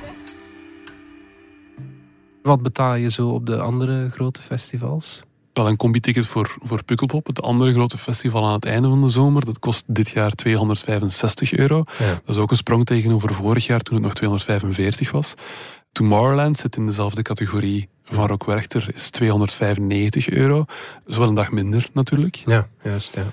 Wat 2.41 2.61
betaal 2.61 2.95
je 2.95 3.09
zo 3.09 3.29
op 3.29 3.45
de 3.45 3.59
andere 3.59 4.09
grote 4.09 4.41
festivals? 4.41 5.23
Wel 5.53 5.67
een 5.67 5.75
combi-ticket 5.75 6.27
voor, 6.27 6.57
voor 6.61 6.83
Pukkelpop, 6.83 7.27
het 7.27 7.41
andere 7.41 7.73
grote 7.73 7.97
festival 7.97 8.45
aan 8.45 8.53
het 8.53 8.65
einde 8.65 8.89
van 8.89 9.01
de 9.01 9.09
zomer. 9.09 9.45
Dat 9.45 9.59
kost 9.59 9.83
dit 9.87 10.09
jaar 10.09 10.31
265 10.31 11.53
euro. 11.53 11.83
Ja. 11.99 12.05
Dat 12.05 12.35
is 12.35 12.37
ook 12.37 12.51
een 12.51 12.57
sprong 12.57 12.85
tegenover 12.85 13.33
vorig 13.33 13.65
jaar 13.65 13.79
toen 13.79 13.95
het 13.95 14.03
nog 14.03 14.13
245 14.13 15.11
was. 15.11 15.33
Tomorrowland 15.91 16.59
zit 16.59 16.75
in 16.75 16.85
dezelfde 16.85 17.21
categorie 17.21 17.89
van 18.03 18.27
Rock 18.27 18.45
Werchter, 18.45 18.89
is 18.93 19.09
295 19.09 20.29
euro. 20.29 20.57
Dat 20.65 20.67
is 21.05 21.17
wel 21.17 21.27
een 21.27 21.35
dag 21.35 21.51
minder 21.51 21.89
natuurlijk. 21.93 22.35
Ja, 22.35 22.67
juist. 22.83 23.15
Ja. 23.15 23.25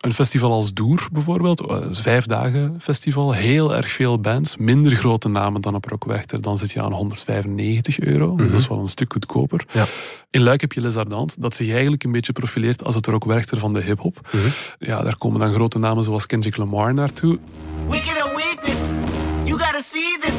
Een 0.00 0.14
festival 0.14 0.52
als 0.52 0.72
Doer 0.74 1.08
bijvoorbeeld, 1.12 1.60
eh, 1.60 1.76
een 1.80 1.94
vijf 1.94 2.26
dagen 2.26 2.76
festival, 2.80 3.32
heel 3.32 3.74
erg 3.76 3.88
veel 3.88 4.18
bands, 4.20 4.56
minder 4.56 4.92
grote 4.92 5.28
namen 5.28 5.60
dan 5.60 5.74
op 5.74 5.84
Rock 5.84 6.04
Werchter, 6.04 6.40
dan 6.40 6.58
zit 6.58 6.70
je 6.70 6.82
aan 6.82 6.92
195 6.92 8.00
euro. 8.00 8.26
Dus 8.36 8.42
Mhm. 8.44 8.50
dat 8.52 8.60
is 8.60 8.68
wel 8.68 8.78
een 8.78 8.88
stuk 8.88 9.12
goedkoper. 9.12 9.64
Ja. 9.72 9.84
In 10.30 10.40
Luik 10.42 10.60
heb 10.60 10.72
je 10.72 10.80
Les 10.80 10.96
Ardentes, 10.96 11.36
dat 11.36 11.54
zich 11.54 11.70
eigenlijk 11.70 12.04
een 12.04 12.12
beetje 12.12 12.32
profileert 12.32 12.84
als 12.84 12.94
het 12.94 13.06
Rock 13.06 13.24
Werchter 13.24 13.58
van 13.58 13.72
de 13.72 13.80
hip-hop. 13.82 14.28
Mhm. 14.32 14.46
Ja, 14.78 15.02
daar 15.02 15.16
komen 15.16 15.40
dan 15.40 15.52
grote 15.52 15.78
namen 15.78 16.04
zoals 16.04 16.26
Kendrick 16.26 16.56
Lamar 16.56 16.94
naartoe. 16.94 17.38
Wicked 17.88 18.30
weakness, 18.36 18.80
you 19.44 19.58
gotta 19.58 19.80
see 19.80 20.18
this. 20.20 20.34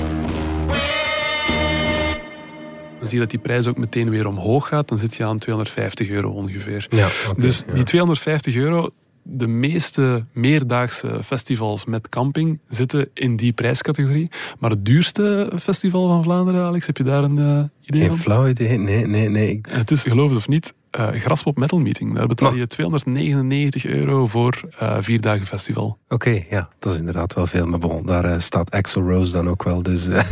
Dan 3.00 3.10
zie 3.10 3.13
je 3.20 3.24
dat 3.25 3.30
die 3.32 3.39
prijs 3.39 3.68
ook 3.68 3.77
meteen 3.77 4.10
weer 4.10 4.27
omhoog 4.27 4.68
gaat. 4.68 4.88
Dan 4.88 4.98
zit 4.98 5.15
je 5.15 5.25
aan 5.25 5.38
250 5.38 6.10
euro 6.10 6.30
ongeveer. 6.30 6.86
Ja, 6.89 7.08
dus 7.38 7.63
ja. 7.68 7.74
die 7.74 7.84
250 7.84 8.56
euro, 8.56 8.89
de 9.24 9.48
meeste 9.48 10.25
meerdaagse 10.34 11.20
festivals 11.24 11.86
met 11.86 12.10
camping 12.10 12.60
zitten 12.68 13.10
in 13.13 13.36
die 13.36 13.51
prijscategorie. 13.54 14.30
Maar 14.60 14.70
het 14.70 14.86
duurste 14.86 15.51
festival 15.60 16.08
van 16.08 16.24
Vlaanderen, 16.24 16.63
Alex, 16.63 16.86
heb 16.86 16.98
je 16.98 17.04
daar 17.04 17.24
een 17.24 17.38
eh, 17.40 17.63
idee 17.82 18.01
Geen 18.01 18.10
van? 18.10 18.18
flauw 18.18 18.48
idee. 18.48 18.78
Nee, 18.78 19.08
nee, 19.08 19.30
nee. 19.30 19.60
Het 19.70 19.92
is, 19.92 20.01
geloof 20.01 20.30
het 20.30 20.38
of 20.38 20.48
niet, 20.48 20.74
eh 20.92 21.08
Graspop 21.08 21.58
Metal 21.58 21.80
Meeting. 21.80 22.16
Daar 22.16 22.28
betaal 22.28 22.54
je 22.56 22.68
299 22.68 23.86
euro 23.86 24.28
voor 24.28 24.62
eh 24.80 24.98
vier 25.00 25.22
dagen 25.22 25.46
festival. 25.46 25.98
Oké, 26.10 26.44
ja, 26.50 26.70
dat 26.80 26.94
is 26.94 27.00
inderdaad 27.00 27.34
wel 27.34 27.48
veel. 27.48 27.66
Maar 27.66 27.80
bon, 27.80 28.06
daar 28.06 28.42
staat 28.42 28.72
Axel 28.72 29.01
Rose 29.01 29.32
dan 29.32 29.50
ook 29.50 29.63
wel. 29.63 29.82
Dus, 29.82 30.08
eh, 30.08 30.24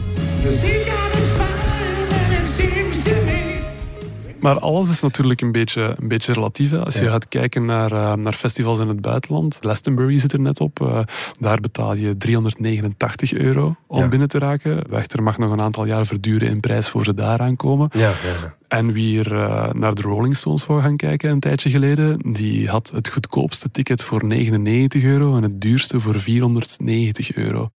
Maar 4.40 4.60
alles 4.60 4.90
is 4.90 5.02
natuurlijk 5.02 5.42
een 5.42 5.52
beetje, 5.52 5.96
een 6.00 6.08
beetje 6.08 6.34
relatief. 6.34 6.72
hè. 6.72 6.84
Als 6.86 6.96
je 7.00 7.10
gaat 7.10 7.28
kijken 7.28 7.66
naar, 7.66 7.92
eh, 7.92 8.14
naar 8.14 8.34
festivals 8.34 8.80
in 8.80 8.88
het 8.88 9.02
buitenland. 9.02 9.58
Glastonbury 9.62 10.18
zit 10.18 10.34
er 10.34 10.40
net 10.40 10.60
op. 10.60 10.82
eh, 10.82 11.00
daar 11.40 11.60
betaal 11.60 11.96
je 11.96 12.18
389 12.18 13.34
euro 13.34 13.76
om 13.88 14.00
Ja. 14.00 14.08
binnen 14.08 14.28
te 14.28 14.38
raken. 14.40 14.84
Wechter 14.90 15.24
mag 15.24 15.38
nog 15.38 15.52
een 15.52 15.62
aantal 15.62 15.86
jaar 15.86 16.06
verduren 16.06 16.50
in 16.50 16.60
prijs 16.60 16.90
voor 16.90 17.04
ze 17.06 17.14
daar 17.14 17.40
aankomen. 17.40 17.90
Ja, 17.94 18.00
ja. 18.10 18.56
En 18.68 18.92
wie 18.92 19.20
er 19.20 19.36
eh, 19.40 19.74
naar 19.74 19.94
de 19.94 20.02
Rolling 20.02 20.36
Stones 20.36 20.66
wou 20.66 20.82
gaan 20.82 20.98
kijken 20.98 21.30
een 21.30 21.40
tijdje 21.40 21.70
geleden, 21.70 22.34
die 22.34 22.68
had 22.70 22.92
het 22.92 23.10
goedkoopste 23.10 23.72
ticket 23.72 24.04
voor 24.04 24.26
99 24.26 25.04
euro 25.04 25.36
en 25.38 25.44
het 25.44 25.62
duurste 25.62 26.00
voor 26.00 26.20
490 26.20 27.34
euro. 27.36 27.70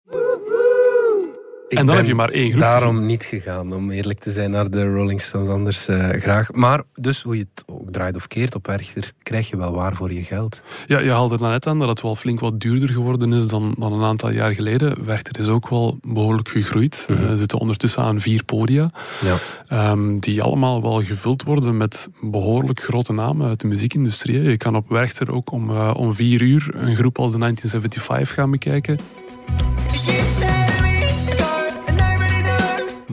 En 1.79 1.87
dan 1.87 1.97
heb 1.97 2.07
je 2.07 2.15
maar 2.15 2.31
één 2.31 2.50
groep. 2.50 2.61
Daarom 2.61 2.93
gezien. 2.93 3.07
niet 3.07 3.25
gegaan, 3.25 3.73
om 3.73 3.91
eerlijk 3.91 4.19
te 4.19 4.31
zijn, 4.31 4.50
naar 4.50 4.71
de 4.71 4.93
Rolling 4.93 5.21
Stones. 5.21 5.49
Anders 5.49 5.89
eh, 5.89 6.09
graag. 6.09 6.53
Maar 6.53 6.83
dus, 6.95 7.23
hoe 7.23 7.37
je 7.37 7.47
het 7.55 7.65
ook 7.67 7.93
draait 7.93 8.15
of 8.15 8.27
keert 8.27 8.55
op 8.55 8.67
Werchter, 8.67 9.12
krijg 9.23 9.49
je 9.50 9.57
wel 9.57 9.73
waar 9.73 9.97
voor 9.97 10.12
je 10.12 10.23
geld. 10.23 10.62
Ja, 10.87 10.99
je 10.99 11.11
haalde 11.11 11.35
er 11.35 11.50
net 11.50 11.67
aan 11.67 11.79
dat 11.79 11.89
het 11.89 12.03
wel 12.03 12.15
flink 12.15 12.41
wat 12.41 12.61
duurder 12.61 12.89
geworden 12.89 13.33
is 13.33 13.47
dan, 13.47 13.75
dan 13.79 13.93
een 13.93 14.05
aantal 14.05 14.31
jaar 14.31 14.53
geleden. 14.53 15.05
Werchter 15.05 15.39
is 15.39 15.49
ook 15.49 15.69
wel 15.69 15.99
behoorlijk 16.03 16.49
gegroeid. 16.49 17.05
We 17.09 17.39
zitten 17.39 17.59
ondertussen 17.59 18.03
aan 18.03 18.21
vier 18.21 18.45
podia. 18.45 18.91
Ja. 19.25 19.37
ehm, 19.69 20.19
die 20.19 20.43
allemaal 20.43 20.83
wel 20.83 21.03
gevuld 21.03 21.43
worden 21.43 21.77
met 21.77 22.09
behoorlijk 22.21 22.83
grote 22.83 23.12
namen 23.12 23.49
uit 23.49 23.61
de 23.61 23.67
muziekindustrie. 23.67 24.43
Je 24.43 24.57
kan 24.57 24.77
op 24.77 24.89
Werchter 24.89 25.33
ook 25.33 25.53
om, 25.53 25.71
eh, 25.71 25.95
om 25.97 26.12
vier 26.15 26.43
uur 26.43 26.71
een 26.75 26.97
groep 26.97 27.19
als 27.19 27.33
de 27.33 27.39
1975 27.39 28.35
gaan 28.35 28.50
bekijken. 28.50 28.99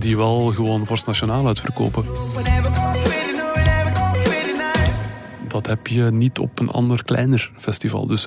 Die 0.08 0.18
wel 0.18 0.52
gewoon 0.52 0.86
Vorst 0.86 1.06
Nationaal 1.08 1.48
uitverkopen. 1.48 2.06
Dat 5.48 5.66
heb 5.66 5.88
je 5.88 6.04
niet 6.04 6.40
op 6.40 6.60
een 6.60 6.70
ander 6.70 7.04
kleiner 7.04 7.52
festival. 7.58 8.08
Dus 8.08 8.26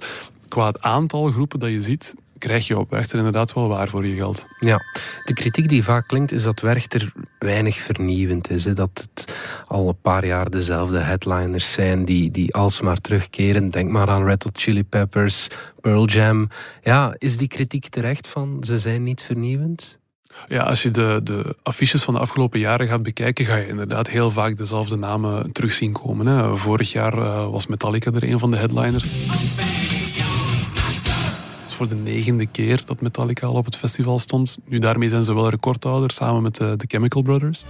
qua 0.49 0.67
het 0.67 0.83
aantal 0.83 1.31
groepen 1.31 1.59
dat 1.59 1.71
je 1.71 1.83
ziet, 1.83 2.15
krijg 2.39 2.67
je 2.67 2.79
op 2.79 2.91
Werchter 2.91 3.19
inderdaad 3.19 3.53
wel 3.53 3.69
waar 3.69 3.89
voor 3.89 4.07
je 4.07 4.17
geld. 4.17 4.47
Ja, 4.59 4.81
de 5.25 5.33
kritiek 5.33 5.69
die 5.69 5.83
vaak 5.83 6.07
klinkt 6.07 6.33
is 6.33 6.43
dat 6.43 6.61
Werchter 6.61 7.13
weinig 7.39 7.77
vernieuwend 7.77 8.51
is. 8.51 8.65
Hè? 8.65 8.73
Dat 8.73 8.91
het 9.11 9.33
al 9.67 9.89
een 9.89 10.01
paar 10.03 10.27
jaar 10.27 10.51
dezelfde 10.51 10.99
headliners 10.99 11.73
zijn 11.73 12.05
die, 12.05 12.31
die 12.31 12.55
alsmaar 12.55 12.97
terugkeren. 12.97 13.71
Denk 13.71 13.91
maar 13.91 14.09
aan 14.09 14.25
Red 14.25 14.43
Hot 14.43 14.61
Chili 14.61 14.85
Peppers, 14.85 15.49
Pearl 15.81 16.07
Jam. 16.07 16.49
Ja, 16.81 17.15
is 17.19 17.37
die 17.37 17.49
kritiek 17.49 17.89
terecht 17.89 18.27
van 18.29 18.65
ze 18.65 18.79
zijn 18.79 19.03
niet 19.03 19.23
vernieuwend? 19.23 20.00
Ja, 20.49 20.63
als 20.63 20.83
je 20.83 20.91
de, 20.91 21.21
de 21.25 21.57
affiches 21.63 22.03
van 22.03 22.15
de 22.15 22.21
afgelopen 22.21 22.61
jaren 22.61 22.89
gaat 22.89 23.03
bekijken, 23.03 23.45
ga 23.45 23.57
je 23.57 23.69
inderdaad 23.69 24.09
heel 24.09 24.31
vaak 24.31 24.57
dezelfde 24.57 24.97
namen 24.97 25.53
terug 25.53 25.73
zien 25.73 25.93
komen. 25.93 26.27
Hè. 26.27 26.57
Vorig 26.57 26.93
jaar 26.93 27.19
eh, 27.19 27.51
was 27.51 27.67
Metallica 27.67 28.11
er 28.11 28.23
een 28.23 28.39
van 28.39 28.51
de 28.51 28.57
headliners. 28.57 29.05
Het 31.61 31.71
is 31.71 31.75
voor 31.75 31.89
de 31.89 31.95
negende 31.95 32.47
keer 32.47 32.83
dat 32.85 33.01
Metallica 33.01 33.47
al 33.47 33.55
op 33.55 33.65
het 33.65 33.77
festival 33.77 34.19
stond. 34.19 34.59
Nu, 34.65 34.79
daarmee 34.79 35.09
zijn 35.09 35.25
ze 35.25 35.35
wel 35.35 35.49
recordhouder, 35.49 36.11
samen 36.11 36.43
met 36.43 36.57
de, 36.57 36.77
de 36.77 36.85
Chemical 36.89 37.23
Brothers. 37.23 37.65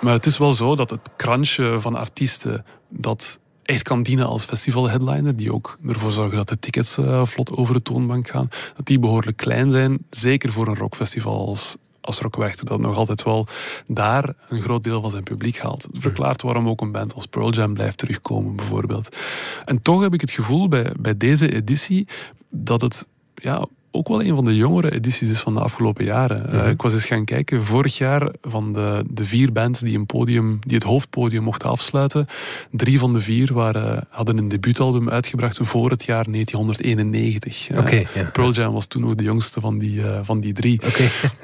Maar 0.00 0.12
het 0.12 0.26
is 0.26 0.38
wel 0.38 0.52
zo 0.52 0.76
dat 0.76 0.90
het 0.90 1.10
krantje 1.16 1.80
van 1.80 1.94
artiesten 1.94 2.64
dat 2.88 3.40
echt 3.62 3.82
kan 3.82 4.02
dienen 4.02 4.26
als 4.26 4.44
festivalheadliner, 4.44 5.36
die 5.36 5.52
ook 5.52 5.78
ervoor 5.86 6.12
zorgen 6.12 6.36
dat 6.36 6.48
de 6.48 6.58
tickets 6.58 6.98
eh, 6.98 7.24
vlot 7.24 7.50
over 7.50 7.74
de 7.74 7.82
toonbank 7.82 8.28
gaan, 8.28 8.48
dat 8.76 8.86
die 8.86 8.98
behoorlijk 8.98 9.36
klein 9.36 9.70
zijn. 9.70 9.98
Zeker 10.10 10.52
voor 10.52 10.66
een 10.66 10.76
rockfestival 10.76 11.46
als, 11.46 11.76
als 12.00 12.20
Rock 12.20 12.36
Werchter, 12.36 12.66
dat 12.66 12.80
nog 12.80 12.96
altijd 12.96 13.22
wel 13.22 13.46
daar 13.86 14.34
een 14.48 14.62
groot 14.62 14.84
deel 14.84 15.00
van 15.00 15.10
zijn 15.10 15.22
publiek 15.22 15.58
haalt. 15.58 15.82
Het 15.82 16.02
verklaart 16.02 16.42
waarom 16.42 16.68
ook 16.68 16.80
een 16.80 16.92
band 16.92 17.14
als 17.14 17.26
Pearl 17.26 17.50
Jam 17.50 17.74
blijft 17.74 17.98
terugkomen, 17.98 18.56
bijvoorbeeld. 18.56 19.16
En 19.64 19.82
toch 19.82 20.02
heb 20.02 20.14
ik 20.14 20.20
het 20.20 20.30
gevoel 20.30 20.68
bij, 20.68 20.92
bij 20.98 21.16
deze 21.16 21.54
editie 21.54 22.08
dat 22.50 22.80
het 22.80 23.08
ja, 23.34 23.66
ook 23.94 24.08
wel 24.08 24.22
een 24.22 24.34
van 24.34 24.44
de 24.44 24.56
jongere 24.56 24.92
edities 24.92 25.30
is 25.30 25.40
van 25.40 25.54
de 25.54 25.60
afgelopen 25.60 26.04
jaren. 26.04 26.46
Eh, 26.52 26.58
Mhm. 26.60 26.68
ik 26.68 26.82
was 26.82 26.92
eens 26.92 27.06
gaan 27.06 27.24
kijken, 27.24 27.62
vorig 27.64 27.98
jaar 27.98 28.30
van 28.42 28.72
de, 28.72 29.04
de 29.10 29.24
vier 29.24 29.52
bands 29.52 29.80
die, 29.80 29.98
een 29.98 30.06
podium, 30.06 30.58
die 30.60 30.74
het 30.74 30.84
hoofdpodium 30.86 31.42
mochten 31.42 31.68
afsluiten, 31.68 32.26
drie 32.70 32.98
van 32.98 33.12
de 33.12 33.20
vier 33.20 33.52
waren, 33.52 34.06
hadden 34.08 34.38
een 34.38 34.48
debuutalbum 34.48 35.10
uitgebracht 35.10 35.58
voor 35.62 35.90
het 35.90 36.04
jaar 36.04 36.24
1991. 36.30 37.70
Eh, 37.70 38.00
ja. 38.14 38.30
Pearl 38.32 38.52
Jam 38.52 38.72
was 38.72 38.86
toen 38.86 39.06
ook 39.06 39.16
de 39.16 39.24
jongste 39.24 39.60
van 39.60 39.78
die, 39.78 40.02
eh, 40.02 40.18
van 40.22 40.40
die 40.40 40.52
drie. 40.52 40.80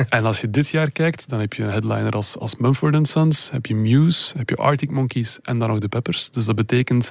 En 0.08 0.24
als 0.24 0.40
je 0.40 0.50
dit 0.50 0.68
jaar 0.68 0.90
kijkt, 0.90 1.28
dan 1.28 1.40
heb 1.40 1.52
je 1.52 1.62
een 1.62 1.70
headliner 1.70 2.12
als, 2.12 2.38
als 2.38 2.56
Mumford 2.56 3.08
Sons, 3.08 3.50
heb 3.50 3.66
je 3.66 3.74
Muse, 3.74 4.36
heb 4.38 4.48
je 4.48 4.56
Arctic 4.56 4.90
Monkeys 4.90 5.38
en 5.42 5.58
dan 5.58 5.68
nog 5.68 5.78
de 5.78 5.88
Peppers. 5.88 6.30
Dus 6.30 6.44
dat 6.44 6.56
betekent 6.56 7.10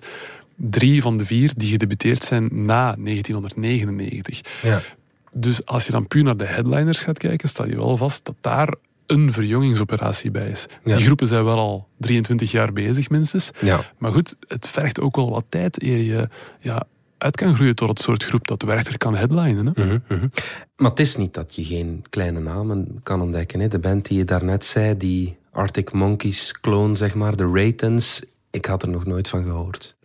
drie 0.56 1.02
van 1.02 1.18
de 1.18 1.26
vier 1.26 1.52
die 1.56 1.70
gedebuteerd 1.70 2.24
zijn 2.24 2.50
na 2.52 2.96
1999. 2.98 4.42
Ja. 4.64 4.82
Dus 5.32 5.66
als 5.66 5.86
je 5.86 5.92
dan 5.92 6.08
puur 6.08 6.24
naar 6.24 6.38
de 6.38 6.46
headliners 6.46 7.00
gaat 7.00 7.18
kijken, 7.18 7.50
sta 7.50 7.66
je 7.66 7.76
wel 7.76 7.98
vast 7.98 8.26
dat 8.26 8.36
daar 8.42 8.76
een 9.06 9.32
verjongingsoperatie 9.32 10.32
bij 10.32 10.50
is. 10.50 10.66
Ja. 10.84 10.96
Die 10.96 11.06
groepen 11.06 11.28
zijn 11.28 11.44
wel 11.44 11.58
al 11.58 11.88
23 11.98 12.52
jaar 12.52 12.74
bezig 12.74 13.10
minstens. 13.10 13.52
Ja. 13.62 13.82
Maar 13.98 14.12
goed, 14.12 14.36
het 14.48 14.70
vergt 14.70 15.00
ook 15.00 15.16
wel 15.16 15.30
wat 15.30 15.46
tijd 15.50 15.84
eer 15.84 16.02
je 16.02 16.30
ja, 16.60 16.88
uit 17.18 17.36
kan 17.36 17.56
groeien 17.56 17.76
tot 17.76 17.90
het 17.90 18.00
soort 18.00 18.24
groep 18.24 18.48
dat 18.48 18.62
Werchter 18.62 18.98
kan 18.98 19.16
headlinen. 19.16 19.72
Hè? 19.74 19.86
Mhm, 19.86 20.00
mhm. 20.08 20.28
Maar 20.76 20.90
het 20.90 21.00
is 21.00 21.16
niet 21.16 21.34
dat 21.34 21.56
je 21.56 21.64
geen 21.64 22.04
kleine 22.10 22.40
namen 22.40 23.00
kan 23.04 23.22
ontdekken. 23.22 23.60
Hè? 23.60 23.68
De 23.68 23.80
band 23.80 24.08
die 24.08 24.18
je 24.18 24.26
daarnet 24.26 24.66
zei, 24.66 24.98
die 24.98 25.38
Arctic 25.52 25.92
Monkeys 25.92 26.60
clone, 26.62 26.96
zeg 26.96 27.16
maar, 27.16 27.36
de 27.36 27.52
Raytons, 27.54 28.24
ik 28.52 28.66
had 28.66 28.84
er 28.84 28.90
nog 28.90 29.06
nooit 29.06 29.28
van 29.28 29.44
gehoord. 29.44 29.96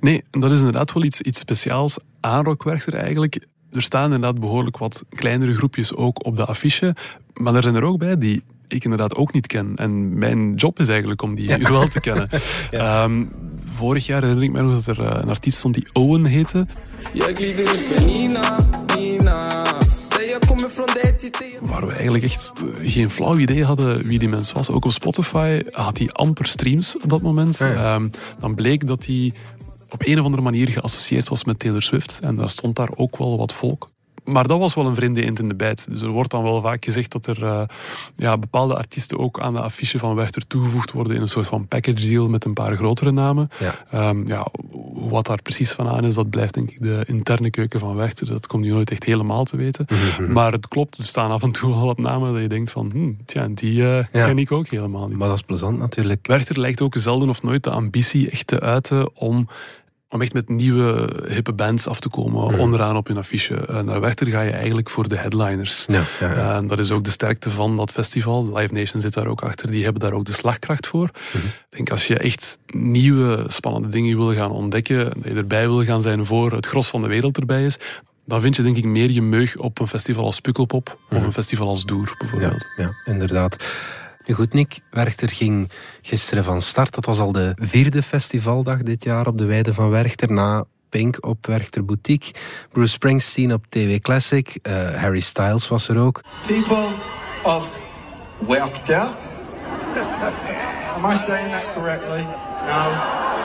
Nee, 0.00 0.24
dat 0.30 0.50
is 0.50 0.58
inderdaad 0.58 0.92
wel 0.92 1.02
iets, 1.02 1.20
iets 1.20 1.38
speciaals 1.38 1.98
aan 2.20 2.44
Rockwerchter 2.44 2.94
eigenlijk. 2.94 3.46
Er 3.72 3.82
staan 3.82 4.04
inderdaad 4.04 4.40
behoorlijk 4.40 4.78
wat 4.78 5.04
kleinere 5.08 5.54
groepjes 5.54 5.94
ook 5.94 6.24
op 6.24 6.36
de 6.36 6.44
affiche. 6.44 6.94
Maar 7.34 7.54
er 7.54 7.62
zijn 7.62 7.74
er 7.74 7.82
ook 7.82 7.98
bij 7.98 8.18
die 8.18 8.42
ik 8.68 8.84
inderdaad 8.84 9.14
ook 9.14 9.32
niet 9.32 9.46
ken. 9.46 9.72
En 9.76 10.18
mijn 10.18 10.54
job 10.54 10.80
is 10.80 10.88
eigenlijk 10.88 11.22
om 11.22 11.34
die 11.34 11.56
wel 11.56 11.88
te 11.88 12.00
kennen. 12.00 12.28
Ehm, 12.70 13.24
vorig 13.66 14.06
jaar 14.06 14.20
herinner 14.20 14.44
ik 14.44 14.52
me 14.52 14.62
nog 14.62 14.84
dat 14.84 14.96
er 14.96 15.04
eh, 15.04 15.20
een 15.22 15.28
artiest 15.28 15.58
stond 15.58 15.74
die 15.74 15.88
Owen 15.92 16.24
heette. 16.24 16.66
Glider 17.12 17.68
upp 17.68 17.88
med 17.88 18.06
Nina, 18.06 18.56
Nina 18.96 19.78
Waar 21.60 21.86
we 21.86 21.92
eigenlijk 21.92 22.24
echt 22.24 22.52
eh, 22.56 22.90
geen 22.92 23.10
flauw 23.10 23.38
idee 23.38 23.64
hadden 23.64 24.06
wie 24.06 24.18
die 24.18 24.28
mens 24.28 24.52
was. 24.52 24.70
Ook 24.70 24.84
op 24.84 24.90
Spotify 24.90 25.62
had 25.70 25.98
hij 25.98 26.10
amper 26.12 26.46
streams 26.46 26.96
op 27.02 27.10
dat 27.10 27.22
moment. 27.22 27.60
Ehm, 27.60 28.08
dan 28.40 28.54
bleek 28.54 28.86
dat 28.86 29.06
hij 29.06 29.32
op 29.90 30.06
een 30.06 30.18
of 30.18 30.24
andere 30.24 30.42
manier 30.42 30.68
geassocieerd 30.68 31.28
was 31.28 31.44
met 31.44 31.58
Taylor 31.58 31.82
Swift. 31.82 32.20
En 32.22 32.36
daar 32.36 32.48
stond 32.48 32.76
daar 32.76 32.90
ook 32.94 33.16
wel 33.16 33.38
wat 33.38 33.52
volk. 33.52 33.90
Maar 34.32 34.46
dat 34.46 34.58
was 34.58 34.74
wel 34.74 34.86
een 34.86 34.94
vreemde 34.94 35.22
eend 35.24 35.38
in 35.38 35.48
de 35.48 35.54
bijt. 35.54 35.86
Dus 35.90 36.02
er 36.02 36.08
wordt 36.08 36.30
dan 36.30 36.42
wel 36.42 36.60
vaak 36.60 36.84
gezegd 36.84 37.12
dat 37.12 37.26
er 37.26 37.44
eh, 37.44 37.62
ja, 38.14 38.38
bepaalde 38.38 38.76
artiesten 38.76 39.18
ook 39.18 39.40
aan 39.40 39.52
de 39.52 39.60
affiche 39.60 39.98
van 39.98 40.14
Werchter 40.14 40.46
toegevoegd 40.46 40.92
worden 40.92 41.16
in 41.16 41.22
een 41.22 41.28
soort 41.28 41.46
van 41.46 41.68
package 41.68 42.08
deal 42.08 42.28
met 42.28 42.44
een 42.44 42.52
paar 42.52 42.76
grotere 42.76 43.12
namen. 43.12 43.50
Ja. 43.58 43.74
Ehm, 43.90 44.26
ja, 44.26 44.46
wat 44.94 45.26
daar 45.26 45.42
precies 45.42 45.72
van 45.72 45.88
aan 45.88 46.04
is, 46.04 46.14
dat 46.14 46.30
blijft 46.30 46.54
denk 46.54 46.70
ik 46.70 46.80
de 46.82 47.04
interne 47.06 47.50
keuken 47.50 47.80
van 47.80 47.96
Werchter. 47.96 48.26
Dat 48.26 48.46
komt 48.46 48.64
je 48.64 48.72
nooit 48.72 48.90
echt 48.90 49.04
helemaal 49.04 49.44
te 49.44 49.56
weten. 49.56 49.86
Mhm. 49.88 50.32
Maar 50.32 50.52
het 50.52 50.68
klopt, 50.68 50.98
er 50.98 51.04
staan 51.04 51.30
af 51.30 51.42
en 51.42 51.50
toe 51.52 51.70
wel 51.70 51.86
wat 51.86 51.98
namen 51.98 52.32
dat 52.32 52.42
je 52.42 52.48
denkt 52.48 52.70
van, 52.70 52.90
hm, 52.92 53.10
tja, 53.24 53.48
die 53.54 53.82
eh, 53.82 54.04
Ja. 54.12 54.26
ken 54.26 54.38
ik 54.38 54.52
ook 54.52 54.68
helemaal 54.68 55.08
niet. 55.08 55.18
Maar 55.18 55.28
dat 55.28 55.36
is 55.36 55.42
plezant 55.44 55.78
natuurlijk. 55.78 56.26
Werchter 56.26 56.60
lijkt 56.60 56.80
ook 56.80 56.94
zelden 56.98 57.28
of 57.28 57.42
nooit 57.42 57.64
de 57.64 57.70
ambitie 57.70 58.30
echt 58.30 58.46
te 58.46 58.60
uiten 58.60 59.16
om, 59.16 59.48
om 60.10 60.20
echt 60.22 60.32
met 60.32 60.48
nieuwe 60.48 61.08
hippe 61.28 61.52
bands 61.52 61.86
af 61.86 62.00
te 62.00 62.08
komen 62.08 62.50
Mhm. 62.50 62.60
onderaan 62.60 62.96
op 62.96 63.06
hun 63.06 63.16
affiche. 63.16 63.54
Eh, 63.54 63.80
naar 63.80 64.00
Werchter 64.00 64.26
ga 64.26 64.40
je 64.40 64.50
eigenlijk 64.50 64.90
voor 64.90 65.08
de 65.08 65.16
headliners. 65.16 65.86
Ja, 65.88 66.02
ja, 66.20 66.62
dat 66.62 66.78
is 66.78 66.90
ook 66.90 67.04
de 67.04 67.10
sterkte 67.10 67.50
van 67.50 67.76
dat 67.76 67.90
festival. 67.92 68.52
Live 68.56 68.74
Nation 68.74 69.00
zit 69.00 69.14
daar 69.14 69.26
ook 69.26 69.40
achter. 69.42 69.70
Die 69.70 69.82
hebben 69.84 70.00
daar 70.02 70.12
ook 70.12 70.24
de 70.24 70.32
slagkracht 70.32 70.86
voor. 70.86 71.10
Mhm. 71.32 71.46
Ik 71.46 71.52
denk 71.68 71.90
als 71.90 72.06
je 72.06 72.18
echt 72.18 72.58
nieuwe, 72.66 73.44
spannende 73.46 73.88
dingen 73.88 74.16
wil 74.16 74.34
gaan 74.34 74.50
ontdekken, 74.50 75.04
dat 75.04 75.32
je 75.32 75.34
erbij 75.38 75.68
wil 75.68 75.84
gaan 75.84 76.02
zijn 76.02 76.26
voor 76.26 76.52
het 76.52 76.66
gros 76.66 76.88
van 76.88 77.02
de 77.02 77.08
wereld 77.08 77.38
erbij 77.38 77.64
is, 77.64 77.78
dan 78.24 78.40
vind 78.40 78.56
je 78.56 78.62
denk 78.62 78.76
ik 78.76 78.84
meer 78.84 79.10
je 79.10 79.22
meug 79.22 79.56
op 79.56 79.78
een 79.80 79.86
festival 79.88 80.24
als 80.24 80.40
Pukkelpop 80.40 80.98
of 81.10 81.24
een 81.24 81.32
festival 81.32 81.68
als 81.68 81.84
Doer 81.84 82.14
bijvoorbeeld. 82.18 82.66
Ja, 82.76 82.92
inderdaad. 83.04 83.64
Nu 84.26 84.34
goed, 84.34 84.52
Nick, 84.52 84.80
Werchter 84.90 85.28
ging 85.28 85.70
gisteren 86.02 86.44
van 86.44 86.60
start. 86.60 86.94
Dat 86.94 87.04
was 87.04 87.18
al 87.18 87.32
de 87.32 87.52
vierde 87.54 88.02
festivaldag 88.02 88.78
dit 88.78 89.04
jaar 89.04 89.26
op 89.26 89.38
de 89.38 89.44
Weide 89.44 89.74
van 89.74 89.90
Werchter. 89.90 90.32
Na 90.32 90.64
Pink 90.88 91.26
op 91.26 91.46
Werchter 91.46 91.84
Boutique, 91.84 92.34
Bruce 92.72 92.92
Springsteen 92.92 93.52
op 93.52 93.64
TV 93.68 93.98
Classic, 94.00 94.58
eh, 94.62 94.72
Harry 94.94 95.20
Styles 95.20 95.68
was 95.68 95.88
er 95.88 95.98
ook. 95.98 96.20
People 96.46 96.86
of 97.42 97.70
Werchter. 98.38 99.08
Am 100.94 101.10
I 101.10 101.16
saying 101.16 101.50
that 101.50 101.72
correctly? 101.74 102.26
No. 102.66 103.39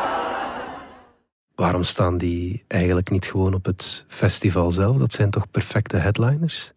Waarom 1.56 1.84
staan 1.84 2.18
die 2.18 2.64
eigenlijk 2.68 3.10
niet 3.10 3.26
gewoon 3.26 3.54
op 3.54 3.66
het 3.66 4.06
festival 4.08 4.72
zelf? 4.72 4.98
Dat 4.98 5.14
zijn 5.14 5.30
toch 5.30 5.52
perfecte 5.52 5.98
headliners? 5.98 6.72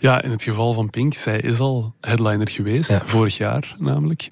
Ja, 0.00 0.22
in 0.22 0.30
het 0.30 0.42
geval 0.42 0.72
van 0.72 0.90
Pink, 0.90 1.14
zij 1.14 1.40
is 1.40 1.58
al 1.58 1.94
headliner 2.00 2.48
geweest, 2.48 2.90
Ja. 2.90 3.00
vorig 3.04 3.36
jaar 3.36 3.76
namelijk. 3.78 4.28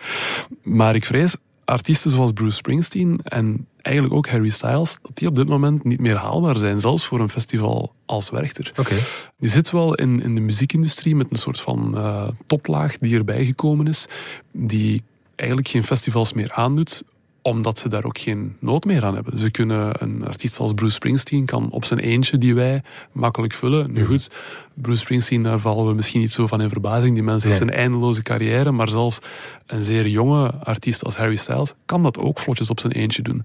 Maar 0.63 0.95
ik 0.95 1.05
vrees, 1.05 1.37
artiesten 1.65 2.11
zoals 2.11 2.33
Bruce 2.33 2.57
Springsteen 2.57 3.21
en 3.25 3.67
eigenlijk 3.83 4.15
ook 4.17 4.29
Harry 4.29 4.49
Styles, 4.49 4.99
dat 5.03 5.11
die 5.17 5.29
op 5.29 5.35
dit 5.35 5.49
moment 5.49 5.85
niet 5.85 6.01
meer 6.01 6.17
haalbaar 6.17 6.57
zijn, 6.57 6.81
zelfs 6.81 7.05
voor 7.07 7.21
een 7.21 7.29
festival 7.29 7.95
als 8.07 8.31
Werchter. 8.31 8.73
Oké. 8.79 8.95
Je 9.39 9.49
zit 9.49 9.71
wel 9.71 9.95
in, 9.95 10.23
in 10.23 10.35
de 10.35 10.41
muziekindustrie 10.41 11.17
met 11.17 11.27
een 11.31 11.37
soort 11.37 11.61
van 11.61 11.97
eh, 11.97 12.29
toplaag 12.47 12.99
die 12.99 13.17
erbij 13.17 13.45
gekomen 13.45 13.87
is, 13.87 14.07
die 14.53 15.03
eigenlijk 15.37 15.69
geen 15.69 15.85
festivals 15.85 16.33
meer 16.33 16.53
aandoet, 16.53 17.03
omdat 17.47 17.79
ze 17.79 17.89
daar 17.89 18.05
ook 18.05 18.19
geen 18.19 18.57
nood 18.59 18.85
meer 18.85 19.05
aan 19.05 19.15
hebben. 19.15 19.39
Ze 19.39 19.51
kunnen, 19.51 20.03
een 20.03 20.25
artiest 20.27 20.59
als 20.61 20.73
Bruce 20.73 20.95
Springsteen 20.95 21.45
kan 21.45 21.71
op 21.71 21.85
zijn 21.85 22.01
eentje 22.01 22.39
die 22.39 22.55
wij 22.55 22.83
makkelijk 23.13 23.53
vullen. 23.53 23.93
Nu 23.93 24.05
goed, 24.05 24.31
Bruce 24.75 24.99
Springsteen, 25.01 25.43
daar 25.43 25.59
vallen 25.59 25.87
we 25.87 25.93
misschien 25.95 26.21
niet 26.21 26.33
zo 26.33 26.47
van 26.47 26.61
in 26.61 26.69
verbazing. 26.69 27.15
Die 27.15 27.23
mens 27.23 27.45
heeft 27.45 27.61
Nee. 27.61 27.69
een 27.69 27.75
eindeloze 27.77 28.23
carrière, 28.23 28.71
maar 28.73 28.89
zelfs 28.89 29.19
een 29.67 29.85
zeer 29.85 30.09
jonge 30.09 30.53
artiest 30.55 31.05
als 31.05 31.17
Harry 31.17 31.37
Styles 31.37 31.75
kan 31.87 32.03
dat 32.03 32.19
ook 32.19 32.39
vlotjes 32.39 32.71
op 32.71 32.81
zijn 32.81 32.93
eentje 32.93 33.23
doen. 33.23 33.43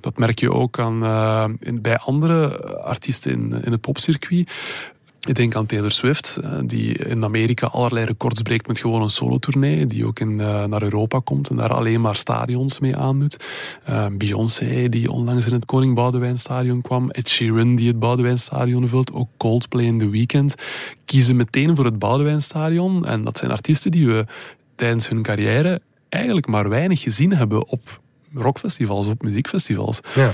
Dat 0.00 0.18
merk 0.18 0.38
je 0.40 0.52
ook 0.52 0.78
aan, 0.78 1.02
eh, 1.04 1.44
in- 1.60 1.80
bij 1.82 1.98
andere 1.98 2.62
artiesten 2.82 3.32
in, 3.32 3.62
in 3.64 3.72
het 3.72 3.80
popcircuit. 3.80 4.50
Ik 5.24 5.34
denk 5.34 5.54
aan 5.54 5.66
Taylor 5.66 5.90
Swift, 5.90 6.36
eh, 6.42 6.50
die 6.64 6.92
in 6.92 7.24
Amerika 7.24 7.66
allerlei 7.66 8.06
records 8.06 8.42
breekt 8.42 8.66
met 8.66 8.78
gewoon 8.78 9.02
een 9.02 9.10
solotournee, 9.10 9.86
die 9.86 10.06
ook 10.06 10.20
in, 10.20 10.40
eh, 10.40 10.64
naar 10.64 10.82
Europa 10.82 11.20
komt 11.24 11.50
en 11.50 11.56
daar 11.56 11.72
alleen 11.74 12.00
maar 12.00 12.16
stadions 12.16 12.78
mee 12.78 12.96
aandoet. 12.96 13.44
Eh, 13.84 14.06
Beyoncé, 14.12 14.88
die 14.88 15.10
onlangs 15.10 15.46
in 15.46 15.52
het 15.52 15.64
Koning 15.64 15.94
Boudewijn 15.94 16.38
Stadion 16.38 16.82
kwam. 16.82 17.10
Ed 17.10 17.28
Sheeran, 17.28 17.74
die 17.74 17.88
het 17.88 17.98
Boudewijn 17.98 18.38
Stadion 18.38 18.88
vult. 18.88 19.12
Ook 19.12 19.28
Coldplay 19.36 19.84
in 19.84 19.98
The 19.98 20.08
Weeknd. 20.08 20.54
Kiezen 21.04 21.36
meteen 21.36 21.76
voor 21.76 21.84
het 21.84 21.98
Boudewijn 21.98 22.42
Stadion. 22.42 23.06
En 23.06 23.24
dat 23.24 23.38
zijn 23.38 23.50
artiesten 23.50 23.90
die 23.90 24.06
we 24.06 24.26
tijdens 24.74 25.08
hun 25.08 25.22
carrière 25.22 25.80
eigenlijk 26.08 26.46
maar 26.46 26.68
weinig 26.68 27.00
gezien 27.00 27.32
hebben 27.32 27.68
op 27.68 28.00
rockfestivals, 28.34 29.06
op 29.08 29.22
muziekfestivals. 29.22 30.00
Ja. 30.14 30.30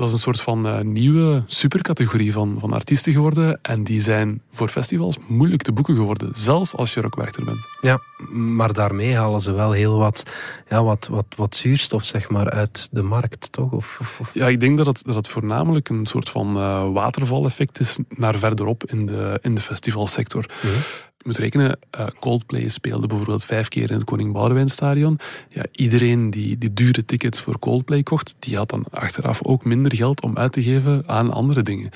Dat 0.00 0.08
is 0.08 0.14
een 0.14 0.20
soort 0.20 0.40
van 0.40 0.66
eh, 0.66 0.80
nieuwe 0.80 1.42
supercategorie 1.46 2.32
van, 2.32 2.56
van 2.58 2.72
artiesten 2.72 3.12
geworden. 3.12 3.58
En 3.62 3.82
die 3.84 4.00
zijn 4.00 4.42
voor 4.50 4.68
festivals 4.68 5.16
moeilijk 5.26 5.62
te 5.62 5.72
boeken 5.72 5.94
geworden. 5.94 6.30
Zelfs 6.34 6.74
als 6.74 6.94
je 6.94 7.00
rockwerker 7.00 7.44
bent. 7.44 7.58
Ja, 7.80 8.00
maar 8.32 8.72
daarmee 8.72 9.16
halen 9.16 9.40
ze 9.40 9.52
wel 9.52 9.72
heel 9.72 9.98
wat, 9.98 10.22
ja, 10.68 10.82
wat, 10.84 11.06
wat, 11.10 11.24
wat 11.36 11.56
zuurstof 11.56 12.04
zeg 12.04 12.30
maar, 12.30 12.50
uit 12.50 12.88
de 12.92 13.02
markt, 13.02 13.52
toch? 13.52 13.72
Of, 13.72 13.98
of, 14.00 14.20
of- 14.20 14.34
Ja, 14.34 14.48
ik 14.48 14.60
denk 14.60 14.76
dat 14.76 14.86
het, 14.86 15.02
dat 15.04 15.14
het 15.14 15.28
voornamelijk 15.28 15.88
een 15.88 16.06
soort 16.06 16.28
van 16.28 16.56
eh, 16.56 16.92
watervaleffect 16.92 17.80
is 17.80 17.98
naar 18.08 18.38
verderop 18.38 18.84
in 18.90 19.06
de, 19.06 19.38
in 19.42 19.54
de 19.54 19.60
festivalsector. 19.60 20.44
Je 21.22 21.26
moet 21.26 21.38
rekenen, 21.38 21.78
eh, 21.90 22.06
Coldplay 22.20 22.68
speelde 22.68 23.06
bijvoorbeeld 23.06 23.44
vijf 23.44 23.68
keer 23.68 23.90
in 23.90 23.96
het 23.96 24.04
Koning 24.04 24.32
Boudewijn 24.32 24.68
Stadion. 24.68 25.18
Ja, 25.48 25.64
iedereen 25.72 26.30
die, 26.30 26.58
die 26.58 26.72
dure 26.72 27.04
tickets 27.04 27.40
voor 27.40 27.58
Coldplay 27.58 28.02
kocht, 28.02 28.34
die 28.38 28.56
had 28.56 28.68
dan 28.68 28.84
achteraf 28.90 29.44
ook 29.44 29.64
minder 29.64 29.94
geld 29.94 30.22
om 30.22 30.36
uit 30.36 30.52
te 30.52 30.62
geven 30.62 31.02
aan 31.06 31.32
andere 31.32 31.62
dingen. 31.62 31.90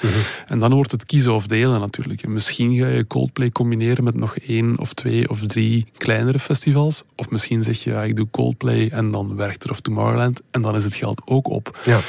En 0.47 0.59
dan 0.59 0.75
wordt 0.75 0.91
het 0.91 1.07
kiezen 1.07 1.35
of 1.35 1.47
delen 1.47 1.81
natuurlijk. 1.81 2.23
En 2.23 2.33
misschien 2.33 2.77
ga 2.77 2.87
je 2.87 3.07
Coldplay 3.07 3.51
combineren 3.51 4.05
met 4.05 4.15
nog 4.15 4.37
één 4.37 4.79
of 4.79 4.93
twee 4.93 5.29
of 5.31 5.41
drie 5.41 5.87
kleinere 5.97 6.39
festivals. 6.39 7.05
Of 7.17 7.31
misschien 7.31 7.63
zeg 7.63 7.83
je, 7.83 7.91
ja, 7.91 8.03
ik 8.03 8.17
doe 8.17 8.31
Coldplay 8.31 8.89
en 8.89 9.11
dan 9.11 9.37
Werchter 9.37 9.71
of 9.71 9.81
Tomorrowland. 9.81 10.41
En 10.51 10.63
dan 10.63 10.77
is 10.77 10.85
het 10.85 10.95
geld 10.95 11.23
ook 11.25 11.49
op. 11.49 11.79
Ja. 11.85 12.01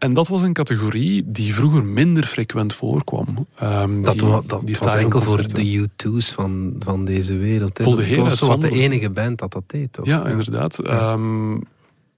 En 0.00 0.14
dat 0.14 0.28
was 0.28 0.42
een 0.42 0.52
categorie 0.52 1.22
die 1.26 1.54
vroeger 1.54 1.84
minder 1.84 2.24
frequent 2.24 2.72
voorkwam. 2.74 3.46
Ehm, 3.54 4.02
Dat, 4.02 4.12
die, 4.12 4.22
wa- 4.22 4.40
dat 4.46 4.66
die 4.66 4.76
was 4.80 4.94
enkel 4.94 5.20
voor 5.20 5.48
de 5.48 5.88
U2's 5.88 6.30
van, 6.32 6.74
van 6.78 7.04
deze 7.04 7.36
wereld. 7.36 7.80
Voor 7.82 7.96
de 7.96 8.08
dat 8.08 8.16
was 8.18 8.38
zo 8.38 8.46
wat 8.46 8.60
de 8.60 8.70
enige 8.70 9.10
band 9.10 9.38
dat 9.38 9.52
dat 9.52 9.62
deed, 9.66 9.92
toch? 9.92 10.06
Ja, 10.06 10.26
inderdaad. 10.26 10.78
Ehm, 10.78 11.52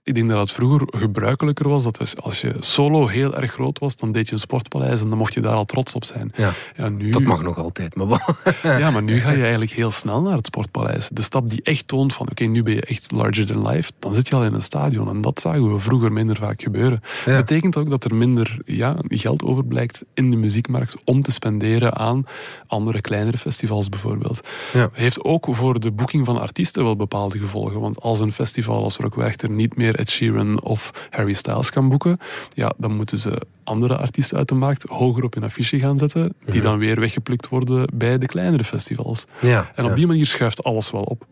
ik 0.05 0.15
denk 0.15 0.29
dat 0.31 0.39
het 0.41 0.53
vroeger 0.53 0.87
gebruikelijker 0.91 1.69
was 1.69 1.85
dat 1.85 1.99
als- 1.99 2.17
als 2.17 2.41
je 2.41 2.55
solo 2.59 3.07
heel 3.07 3.35
erg 3.37 3.53
groot 3.53 3.79
was, 3.79 3.97
dan 3.97 4.13
deed 4.13 4.27
je 4.27 4.33
een 4.33 4.39
sportpaleis 4.39 5.01
en 5.01 5.09
dan 5.09 5.19
mocht 5.19 5.35
je 5.35 5.41
daar 5.41 5.55
al 5.55 5.65
trots 5.65 5.95
op 5.95 6.05
zijn. 6.05 6.33
Ja. 6.37 6.53
Ja, 6.77 6.89
nu, 6.89 7.11
Dat 7.11 7.23
mag 7.23 7.43
nog 7.43 7.59
altijd, 7.59 7.95
maar 7.95 8.07
wel. 8.09 8.19
ja, 8.79 8.91
maar 8.91 9.03
nu 9.03 9.19
ga 9.21 9.31
je 9.31 9.41
eigenlijk 9.43 9.71
heel 9.71 9.91
snel 9.91 10.21
naar 10.23 10.37
het 10.37 10.47
sportpaleis. 10.47 11.09
De 11.13 11.23
stap 11.23 11.51
die 11.51 11.63
echt 11.63 11.89
toont 11.89 12.13
van, 12.15 12.31
oké, 12.31 12.45
nu 12.45 12.63
ben 12.63 12.75
je 12.75 12.81
echt 12.81 13.11
larger 13.13 13.47
than 13.47 13.67
life, 13.69 13.93
dan 13.99 14.15
zit 14.15 14.29
je 14.29 14.35
al 14.35 14.45
in 14.45 14.55
een 14.55 14.63
stadion. 14.63 15.09
En 15.09 15.21
dat 15.21 15.41
zagen 15.41 15.73
we 15.73 15.79
vroeger 15.79 16.13
minder 16.13 16.37
vaak 16.37 16.63
gebeuren. 16.63 17.01
Ja. 17.25 17.37
betekent 17.37 17.77
ook 17.77 17.91
dat 17.91 18.05
er 18.05 18.15
minder 18.15 18.59
ja, 18.65 18.97
geld 19.09 19.43
overblijkt 19.43 20.05
in 20.15 20.31
de 20.31 20.37
muziekmarkt 20.37 20.97
om 21.05 21.23
te 21.23 21.31
spenderen 21.33 21.95
aan 21.97 22.25
andere 22.67 23.01
kleinere 23.01 23.39
festivals 23.39 23.89
bijvoorbeeld. 23.89 24.41
Ja. 24.73 24.89
Heeft 24.93 25.25
ook 25.25 25.47
voor 25.51 25.81
de 25.81 25.91
boeking 25.93 26.27
van 26.27 26.41
artiesten 26.41 26.85
wel 26.85 26.97
bepaalde 26.97 27.39
gevolgen. 27.39 27.81
Want 27.81 28.01
als 28.01 28.21
een 28.21 28.33
festival 28.33 28.83
als 28.83 28.97
Rockwerchter 28.97 29.51
niet 29.51 29.77
meer 29.77 29.91
Ed 29.97 30.11
Sheeran 30.11 30.63
of 30.63 31.09
Harry 31.11 31.33
Styles 31.33 31.71
kan 31.71 31.89
boeken, 31.89 32.19
ja, 32.55 32.73
dan 32.77 32.97
moeten 32.97 33.19
ze 33.19 33.41
andere 33.65 33.97
artiesten 33.97 34.39
uit 34.39 34.49
de 34.49 34.55
markt 34.55 34.85
hoger 34.89 35.25
op 35.25 35.35
hun 35.35 35.45
affiche 35.45 35.79
gaan 35.79 35.99
zetten, 35.99 36.35
die 36.45 36.61
dan 36.61 36.79
weer 36.79 37.01
weggeplukt 37.01 37.49
worden 37.49 37.89
bij 37.95 38.19
de 38.19 38.27
kleinere 38.27 38.65
festivals. 38.65 39.25
Ja, 39.41 39.71
En 39.75 39.85
op 39.85 39.91
ja. 39.91 39.97
die 39.97 40.07
manier 40.07 40.27
schuift 40.27 40.63
alles 40.63 40.91
wel 40.91 41.03
op. 41.03 41.27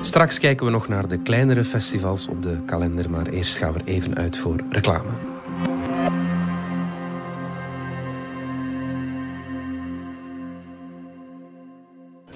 Straks 0.00 0.38
kijken 0.38 0.66
we 0.66 0.72
nog 0.72 0.88
naar 0.88 1.08
de 1.08 1.18
kleinere 1.18 1.64
festivals 1.64 2.28
op 2.28 2.42
de 2.42 2.58
kalender, 2.66 3.10
maar 3.10 3.26
eerst 3.26 3.56
gaan 3.56 3.72
we 3.72 3.78
er 3.78 3.84
even 3.84 4.14
uit 4.16 4.36
voor 4.36 4.60
reclame. 4.70 5.10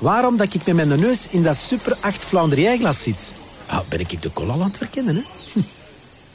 Waarom 0.01 0.37
dat 0.37 0.55
ik 0.55 0.67
met 0.67 0.75
mijn 0.77 1.01
neus 1.01 1.29
in 1.31 1.43
dat 1.43 1.57
Super 1.57 1.97
8 2.01 2.25
Flandrië-glas 2.25 3.03
zit? 3.03 3.46
Ah, 3.67 3.89
ben 3.89 4.01
ik 4.01 4.23
de 4.23 4.33
cola 4.33 4.53
aan 4.53 4.63
het 4.63 4.77
verkennen, 4.77 5.15
hè? 5.15 5.23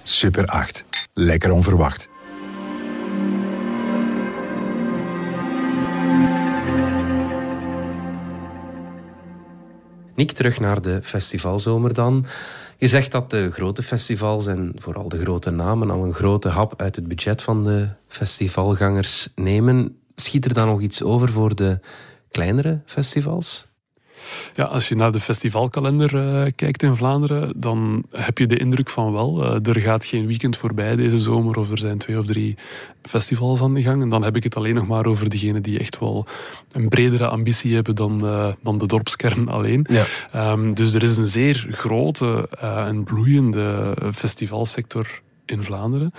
Super 0.03 0.45
8. 0.45 0.83
Lekker 1.13 1.51
onverwacht. 1.51 2.09
Nick, 10.15 10.31
terug 10.31 10.59
naar 10.59 10.81
de 10.81 10.99
festivalzomer 11.03 11.93
dan. 11.93 12.25
Je 12.77 12.87
zegt 12.87 13.11
dat 13.11 13.29
de 13.29 13.51
grote 13.51 13.83
festivals 13.83 14.47
en 14.47 14.73
vooral 14.75 15.09
de 15.09 15.19
grote 15.19 15.49
namen 15.49 15.89
al 15.89 16.03
een 16.03 16.13
grote 16.13 16.49
hap 16.49 16.81
uit 16.81 16.95
het 16.95 17.07
budget 17.07 17.41
van 17.41 17.63
de 17.63 17.87
festivalgangers 18.07 19.29
nemen. 19.35 19.97
Schiet 20.15 20.45
er 20.45 20.53
dan 20.53 20.67
nog 20.67 20.81
iets 20.81 21.03
over 21.03 21.29
voor 21.29 21.55
de 21.55 21.79
kleinere 22.29 22.81
festivals? 22.85 23.70
Ja, 24.55 24.63
als 24.63 24.89
je 24.89 24.95
naar 24.95 25.11
de 25.11 25.19
festivalkalender 25.19 26.15
eh, 26.15 26.51
kijkt 26.55 26.83
in 26.83 26.95
Vlaanderen, 26.95 27.53
dan 27.55 28.03
heb 28.11 28.37
je 28.37 28.47
de 28.47 28.57
indruk 28.57 28.89
van 28.89 29.11
wel, 29.11 29.43
eh, 29.43 29.73
er 29.73 29.81
gaat 29.81 30.05
geen 30.05 30.27
weekend 30.27 30.57
voorbij 30.57 30.95
deze 30.95 31.17
zomer 31.17 31.57
of 31.57 31.71
er 31.71 31.77
zijn 31.77 31.97
twee 31.97 32.17
of 32.17 32.25
drie 32.25 32.57
festivals 33.01 33.61
aan 33.61 33.73
de 33.73 33.81
gang. 33.81 34.01
En 34.01 34.09
dan 34.09 34.23
heb 34.23 34.35
ik 34.35 34.43
het 34.43 34.55
alleen 34.55 34.75
nog 34.75 34.87
maar 34.87 35.05
over 35.05 35.29
diegenen 35.29 35.61
die 35.61 35.79
echt 35.79 35.99
wel 35.99 36.25
een 36.71 36.89
bredere 36.89 37.27
ambitie 37.27 37.75
hebben 37.75 37.95
dan, 37.95 38.25
eh, 38.25 38.47
dan 38.63 38.77
de 38.77 38.85
dorpskern 38.85 39.49
alleen. 39.49 39.85
Ja. 39.89 40.05
Ehm, 40.31 40.73
dus 40.73 40.93
er 40.93 41.03
is 41.03 41.17
een 41.17 41.27
zeer 41.27 41.67
grote 41.71 42.49
en 42.59 43.03
bloeiende 43.03 43.93
festivalsector 44.13 45.21
in 45.45 45.63
Vlaanderen. 45.63 46.13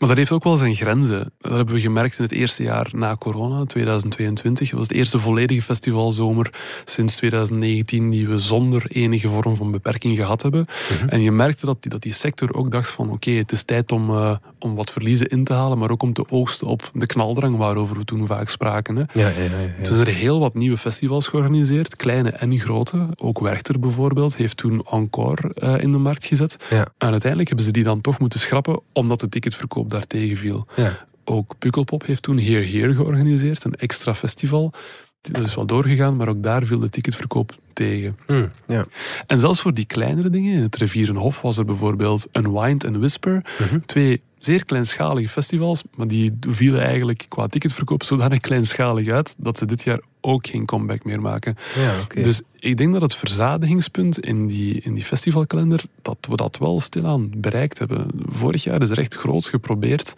Maar 0.00 0.08
dat 0.08 0.18
heeft 0.18 0.32
ook 0.32 0.44
wel 0.44 0.56
zijn 0.56 0.74
grenzen. 0.74 1.32
Dat 1.38 1.52
hebben 1.52 1.74
we 1.74 1.80
gemerkt 1.80 2.18
in 2.18 2.24
het 2.24 2.32
eerste 2.32 2.62
jaar 2.62 2.88
na 2.92 3.16
corona, 3.16 3.64
2022. 3.64 4.68
Dat 4.68 4.78
was 4.78 4.88
de 4.88 4.94
eerste 4.94 5.18
volledige 5.18 5.62
festivalzomer 5.62 6.50
sinds 6.84 7.16
2019 7.16 8.10
die 8.10 8.28
we 8.28 8.38
zonder 8.38 8.86
enige 8.88 9.28
vorm 9.28 9.56
van 9.56 9.70
beperking 9.70 10.16
gehad 10.16 10.42
hebben. 10.42 10.66
En 11.06 11.20
je 11.20 11.32
merkte 11.32 11.66
dat 11.66 11.82
die, 11.82 11.90
dat 11.90 12.02
die 12.02 12.12
sector 12.12 12.54
ook 12.54 12.70
dacht 12.70 12.90
van 12.90 13.10
oké, 13.10 13.30
het 13.30 13.52
is 13.52 13.62
tijd 13.62 13.92
om, 13.92 14.10
eh, 14.10 14.36
om 14.58 14.74
wat 14.74 14.92
verliezen 14.92 15.28
in 15.28 15.44
te 15.44 15.52
halen, 15.52 15.78
maar 15.78 15.90
ook 15.90 16.02
om 16.02 16.12
te 16.12 16.24
oogsten 16.28 16.66
op 16.66 16.90
de 16.94 17.06
knaldrang 17.06 17.56
waarover 17.56 17.96
we 17.96 18.04
toen 18.04 18.26
vaak 18.26 18.48
spraken. 18.48 18.96
Hè. 18.96 19.02
Ja, 19.12 19.28
ja, 19.28 19.42
ja. 19.42 19.82
Toen 19.82 19.96
zijn 19.96 20.08
er 20.08 20.14
heel 20.14 20.40
wat 20.40 20.54
nieuwe 20.54 20.78
festivals 20.78 21.28
georganiseerd, 21.28 21.96
kleine 21.96 22.30
en 22.30 22.58
grote. 22.58 23.06
Ook 23.16 23.40
Werchter 23.40 23.78
bijvoorbeeld 23.78 24.36
heeft 24.36 24.56
toen 24.56 24.86
Encore 24.90 25.54
eh, 25.54 25.78
in 25.78 25.92
de 25.92 25.98
markt 25.98 26.24
gezet. 26.24 26.56
En 26.70 27.10
uiteindelijk 27.10 27.48
hebben 27.48 27.66
ze 27.66 27.72
die 27.72 27.84
dan 27.84 28.00
toch 28.00 28.18
moeten 28.18 28.40
schrappen, 28.40 28.80
omdat 28.92 29.20
de 29.20 29.28
ticketverkoop 29.28 29.88
daartegen 29.90 30.36
viel. 30.36 30.66
Ja. 30.76 31.06
Ook 31.24 31.58
Pukkelpop 31.58 32.06
heeft 32.06 32.22
toen 32.22 32.38
Here 32.38 32.66
Here 32.66 32.94
georganiseerd, 32.94 33.64
een 33.64 33.74
extra 33.74 34.14
festival. 34.14 34.72
Dat 35.20 35.46
is 35.46 35.54
wel 35.54 35.66
doorgegaan, 35.66 36.16
maar 36.16 36.28
ook 36.28 36.42
daar 36.42 36.64
viel 36.64 36.78
de 36.78 36.88
ticketverkoop 36.88 37.58
tegen. 37.72 38.18
Hm, 38.26 38.46
ja. 38.66 38.84
En 39.26 39.38
zelfs 39.38 39.60
voor 39.60 39.74
die 39.74 39.86
kleinere 39.86 40.30
dingen, 40.30 40.54
in 40.54 40.62
het 40.62 40.76
Rivierenhof 40.76 41.40
was 41.40 41.58
er 41.58 41.64
bijvoorbeeld 41.64 42.28
Unwind 42.32 42.84
en 42.84 42.98
Whisper. 42.98 43.44
Mhm. 43.58 43.78
Twee 43.86 44.22
zeer 44.40 44.64
kleinschalige 44.64 45.28
festivals, 45.28 45.82
maar 45.96 46.08
die 46.08 46.38
vielen 46.40 46.80
eigenlijk 46.80 47.26
qua 47.28 47.46
ticketverkoop 47.46 48.02
zodanig 48.02 48.40
kleinschalig 48.40 49.08
uit 49.08 49.34
dat 49.38 49.58
ze 49.58 49.66
dit 49.66 49.82
jaar 49.82 50.00
ook 50.20 50.46
geen 50.46 50.64
comeback 50.64 51.04
meer 51.04 51.20
maken. 51.20 51.56
Ja. 51.76 52.22
Dus 52.22 52.42
ik 52.58 52.76
denk 52.76 52.92
dat 52.92 53.02
het 53.02 53.14
verzadigingspunt 53.14 54.18
in 54.18 54.46
die, 54.46 54.80
in 54.80 54.94
die 54.94 55.04
festivalkalender, 55.04 55.82
dat 56.02 56.16
we 56.28 56.36
dat 56.36 56.58
wel 56.58 56.80
stilaan 56.80 57.30
bereikt 57.36 57.78
hebben. 57.78 58.06
Vorig 58.26 58.64
jaar 58.64 58.82
is 58.82 58.90
er 58.90 58.98
echt 58.98 59.14
groots 59.14 59.48
geprobeerd 59.48 60.14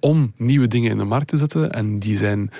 om 0.00 0.32
nieuwe 0.36 0.66
dingen 0.66 0.90
in 0.90 0.98
de 0.98 1.04
markt 1.04 1.28
te 1.28 1.36
zetten 1.36 1.72
en 1.72 1.98
die 1.98 2.16
zijn 2.16 2.50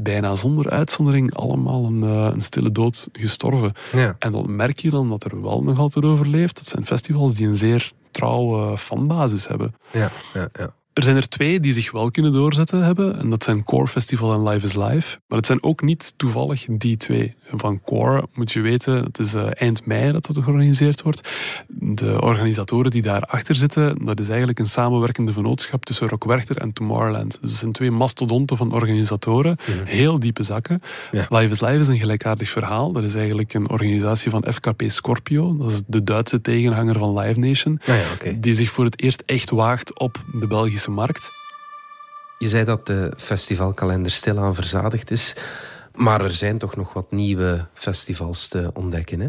bijna 0.00 0.34
zonder 0.34 0.70
uitzondering 0.70 1.34
allemaal 1.34 1.84
een, 1.84 2.02
eh, 2.02 2.30
een 2.34 2.40
stille 2.40 2.72
dood 2.72 3.08
gestorven. 3.12 3.72
Ja. 3.92 4.16
En 4.18 4.32
dan 4.32 4.56
merk 4.56 4.78
je 4.78 4.90
dan 4.90 5.08
dat 5.08 5.24
er 5.24 5.42
wel 5.42 5.62
nog 5.62 5.78
altijd 5.78 6.04
overleeft. 6.04 6.56
Dat 6.56 6.66
zijn 6.66 6.86
festivals 6.86 7.34
die 7.34 7.46
een 7.46 7.56
zeer 7.56 7.92
trouwe 8.18 8.78
fanbasis 8.78 9.48
hebben. 9.48 9.74
Ja, 9.90 10.10
ja, 10.34 10.48
ja. 10.52 10.70
Er 10.98 11.04
zijn 11.04 11.16
er 11.16 11.28
twee 11.28 11.60
die 11.60 11.72
zich 11.72 11.90
wel 11.90 12.10
kunnen 12.10 12.32
doorzetten 12.32 12.84
hebben. 12.84 13.18
En 13.18 13.30
dat 13.30 13.44
zijn 13.44 13.64
Core 13.64 13.86
Festival 13.86 14.32
en 14.32 14.48
Live 14.48 14.66
is 14.66 14.74
Live. 14.74 15.18
Maar 15.28 15.38
het 15.38 15.46
zijn 15.46 15.62
ook 15.62 15.82
niet 15.82 16.14
toevallig 16.16 16.66
die 16.70 16.96
twee. 16.96 17.34
Van 17.52 17.80
Core 17.84 18.26
moet 18.32 18.52
je 18.52 18.60
weten, 18.60 19.04
het 19.04 19.18
is 19.18 19.34
eh, 19.34 19.46
eind 19.52 19.86
mei 19.86 20.12
dat 20.12 20.26
het 20.26 20.38
georganiseerd 20.38 21.02
wordt. 21.02 21.28
De 21.68 22.20
organisatoren 22.20 22.90
die 22.90 23.02
daarachter 23.02 23.54
zitten, 23.54 24.04
dat 24.04 24.20
is 24.20 24.28
eigenlijk 24.28 24.58
een 24.58 24.68
samenwerkende 24.68 25.32
vennootschap 25.32 25.84
tussen 25.84 26.08
Rock 26.08 26.24
Werchter 26.24 26.56
en 26.56 26.72
Tomorrowland. 26.72 27.38
Dus 27.40 27.50
het 27.50 27.60
zijn 27.60 27.72
twee 27.72 27.90
mastodonten 27.90 28.56
van 28.56 28.72
organisatoren. 28.72 29.56
Heel 29.84 30.18
diepe 30.18 30.42
zakken. 30.42 30.82
Live 31.10 31.50
is 31.50 31.60
Live 31.60 31.78
is 31.78 31.88
een 31.88 31.98
gelijkaardig 31.98 32.50
verhaal. 32.50 32.92
Dat 32.92 33.04
is 33.04 33.14
eigenlijk 33.14 33.54
een 33.54 33.70
organisatie 33.70 34.30
van 34.30 34.44
FKP 34.52 34.82
Scorpio. 34.86 35.56
Dat 35.56 35.70
is 35.70 35.82
de 35.86 36.04
Duitse 36.04 36.40
tegenhanger 36.40 36.98
van 36.98 37.18
Live 37.18 37.38
Nation. 37.38 37.80
Ah 37.80 37.96
ja. 38.24 38.32
Die 38.38 38.54
zich 38.54 38.70
voor 38.70 38.84
het 38.84 39.02
eerst 39.02 39.22
echt 39.26 39.50
waagt 39.50 39.98
op 39.98 40.24
de 40.32 40.46
Belgische 40.46 40.86
markt. 40.90 41.30
Je 42.38 42.48
zei 42.48 42.64
dat 42.64 42.86
de 42.86 43.12
festivalkalender 43.16 44.10
stilaan 44.10 44.54
verzadigd 44.54 45.10
is. 45.10 45.36
Maar 45.94 46.24
er 46.24 46.32
zijn 46.32 46.58
toch 46.58 46.76
nog 46.76 46.92
wat 46.92 47.10
nieuwe 47.10 47.66
festivals 47.72 48.48
te 48.48 48.70
ontdekken, 48.74 49.20
hè? 49.20 49.28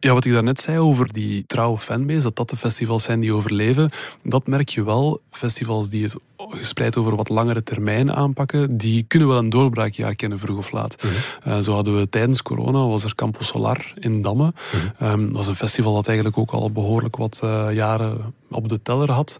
Ja, 0.00 0.12
wat 0.12 0.24
ik 0.24 0.32
daarnet 0.32 0.60
zei 0.60 0.78
over 0.78 1.12
die 1.12 1.44
trouwe 1.46 1.78
fanbase, 1.78 2.22
dat 2.22 2.36
dat 2.36 2.50
de 2.50 2.56
festivals 2.56 3.02
zijn 3.02 3.20
die 3.20 3.32
overleven, 3.32 3.90
dat 4.22 4.46
merk 4.46 4.68
je 4.68 4.84
wel. 4.84 5.20
Festivals 5.30 5.88
die 5.88 6.02
het 6.02 6.16
gespreid 6.36 6.96
over 6.96 7.16
wat 7.16 7.28
langere 7.28 7.62
termijn 7.62 8.12
aanpakken, 8.12 8.76
die 8.76 9.04
kunnen 9.08 9.28
wel 9.28 9.38
een 9.38 9.50
doorbraakjaar 9.50 10.14
kennen, 10.14 10.38
vroeg 10.38 10.58
of 10.58 10.72
laat. 10.72 10.96
Eh, 11.42 11.58
zo 11.58 11.74
hadden 11.74 11.98
we 11.98 12.08
tijdens 12.08 12.42
corona, 12.42 12.86
was 12.86 13.04
er 13.04 13.14
Campo 13.14 13.42
Solar 13.42 13.92
in 13.94 14.22
Damme. 14.22 14.52
Ehm, 14.98 15.24
dat 15.24 15.32
was 15.32 15.46
een 15.46 15.54
festival 15.54 15.94
dat 15.94 16.06
eigenlijk 16.06 16.38
ook 16.38 16.50
al 16.50 16.72
behoorlijk 16.72 17.16
wat 17.16 17.40
eh, 17.44 17.66
jaren 17.72 18.34
op 18.50 18.68
de 18.68 18.82
teller 18.82 19.10
had. 19.10 19.38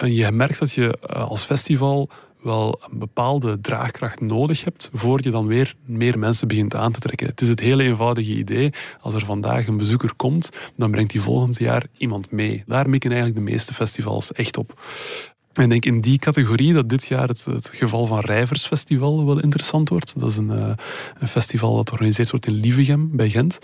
En 0.00 0.14
je 0.14 0.32
merkt 0.32 0.58
dat 0.58 0.72
je 0.72 0.98
eh, 1.00 1.28
als 1.28 1.44
festival 1.44 2.10
wel 2.42 2.80
een 2.90 2.98
bepaalde 2.98 3.60
draagkracht 3.60 4.20
nodig 4.20 4.64
hebt 4.64 4.90
voor 4.92 5.20
je 5.22 5.30
dan 5.30 5.46
weer 5.46 5.74
meer 5.84 6.18
mensen 6.18 6.48
begint 6.48 6.74
aan 6.74 6.92
te 6.92 7.00
trekken. 7.00 7.26
Het 7.26 7.40
is 7.40 7.48
het 7.48 7.60
hele 7.60 7.82
eenvoudige 7.82 8.34
idee. 8.34 8.70
Als 9.00 9.14
er 9.14 9.24
vandaag 9.24 9.66
een 9.66 9.76
bezoeker 9.76 10.14
komt, 10.16 10.50
dan 10.76 10.90
brengt 10.90 11.12
hij 11.12 11.20
volgend 11.20 11.58
jaar 11.58 11.86
iemand 11.96 12.30
mee. 12.30 12.64
Daar 12.66 12.88
mikken 12.88 13.10
eigenlijk 13.10 13.44
de 13.44 13.50
meeste 13.50 13.74
festivals 13.74 14.32
echt 14.32 14.56
op. 14.56 14.80
En 15.52 15.62
ik 15.62 15.70
denk 15.70 15.84
in 15.84 16.00
die 16.00 16.18
categorie 16.18 16.72
dat 16.72 16.88
dit 16.88 17.06
jaar 17.06 17.28
het, 17.28 17.44
het 17.44 17.70
geval 17.74 18.06
van 18.06 18.20
Rijversfestival 18.20 19.26
wel 19.26 19.40
interessant 19.40 19.88
wordt. 19.88 20.20
Dat 20.20 20.30
is 20.30 20.36
een, 20.36 20.50
eh, 20.50 20.72
een 21.18 21.28
festival 21.28 21.76
dat 21.76 21.88
georganiseerd 21.88 22.30
wordt 22.30 22.46
in 22.46 22.52
Lievegem 22.52 23.08
bij 23.12 23.30
Gent. 23.30 23.58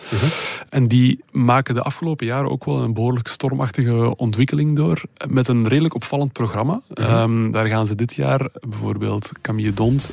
En 0.69 0.89
die 0.89 1.25
maken 1.31 1.75
de 1.75 1.83
afgelopen 1.83 2.27
jaren 2.27 2.51
ook 2.51 2.65
wel 2.65 2.83
een 2.83 2.95
behoorlijk 2.95 3.29
stormachtige 3.29 4.17
ontwikkeling 4.17 4.77
door. 4.77 5.03
Met 5.29 5.49
een 5.49 5.69
redelijk 5.69 5.95
opvallend 5.95 6.33
programma. 6.33 6.81
Ehm, 6.95 7.51
daar 7.51 7.67
gaan 7.67 7.87
ze 7.87 7.95
dit 7.95 8.15
jaar 8.15 8.49
bijvoorbeeld 8.69 9.33
Camille 9.41 9.73
Dont 9.73 10.11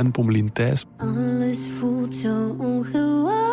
en 0.00 0.10
Pommelien 0.10 0.52
Thijs, 0.52 0.84
Alles 0.96 1.58
voelt 1.78 2.14
zo 2.14 2.56
ongewoon. 2.58 3.49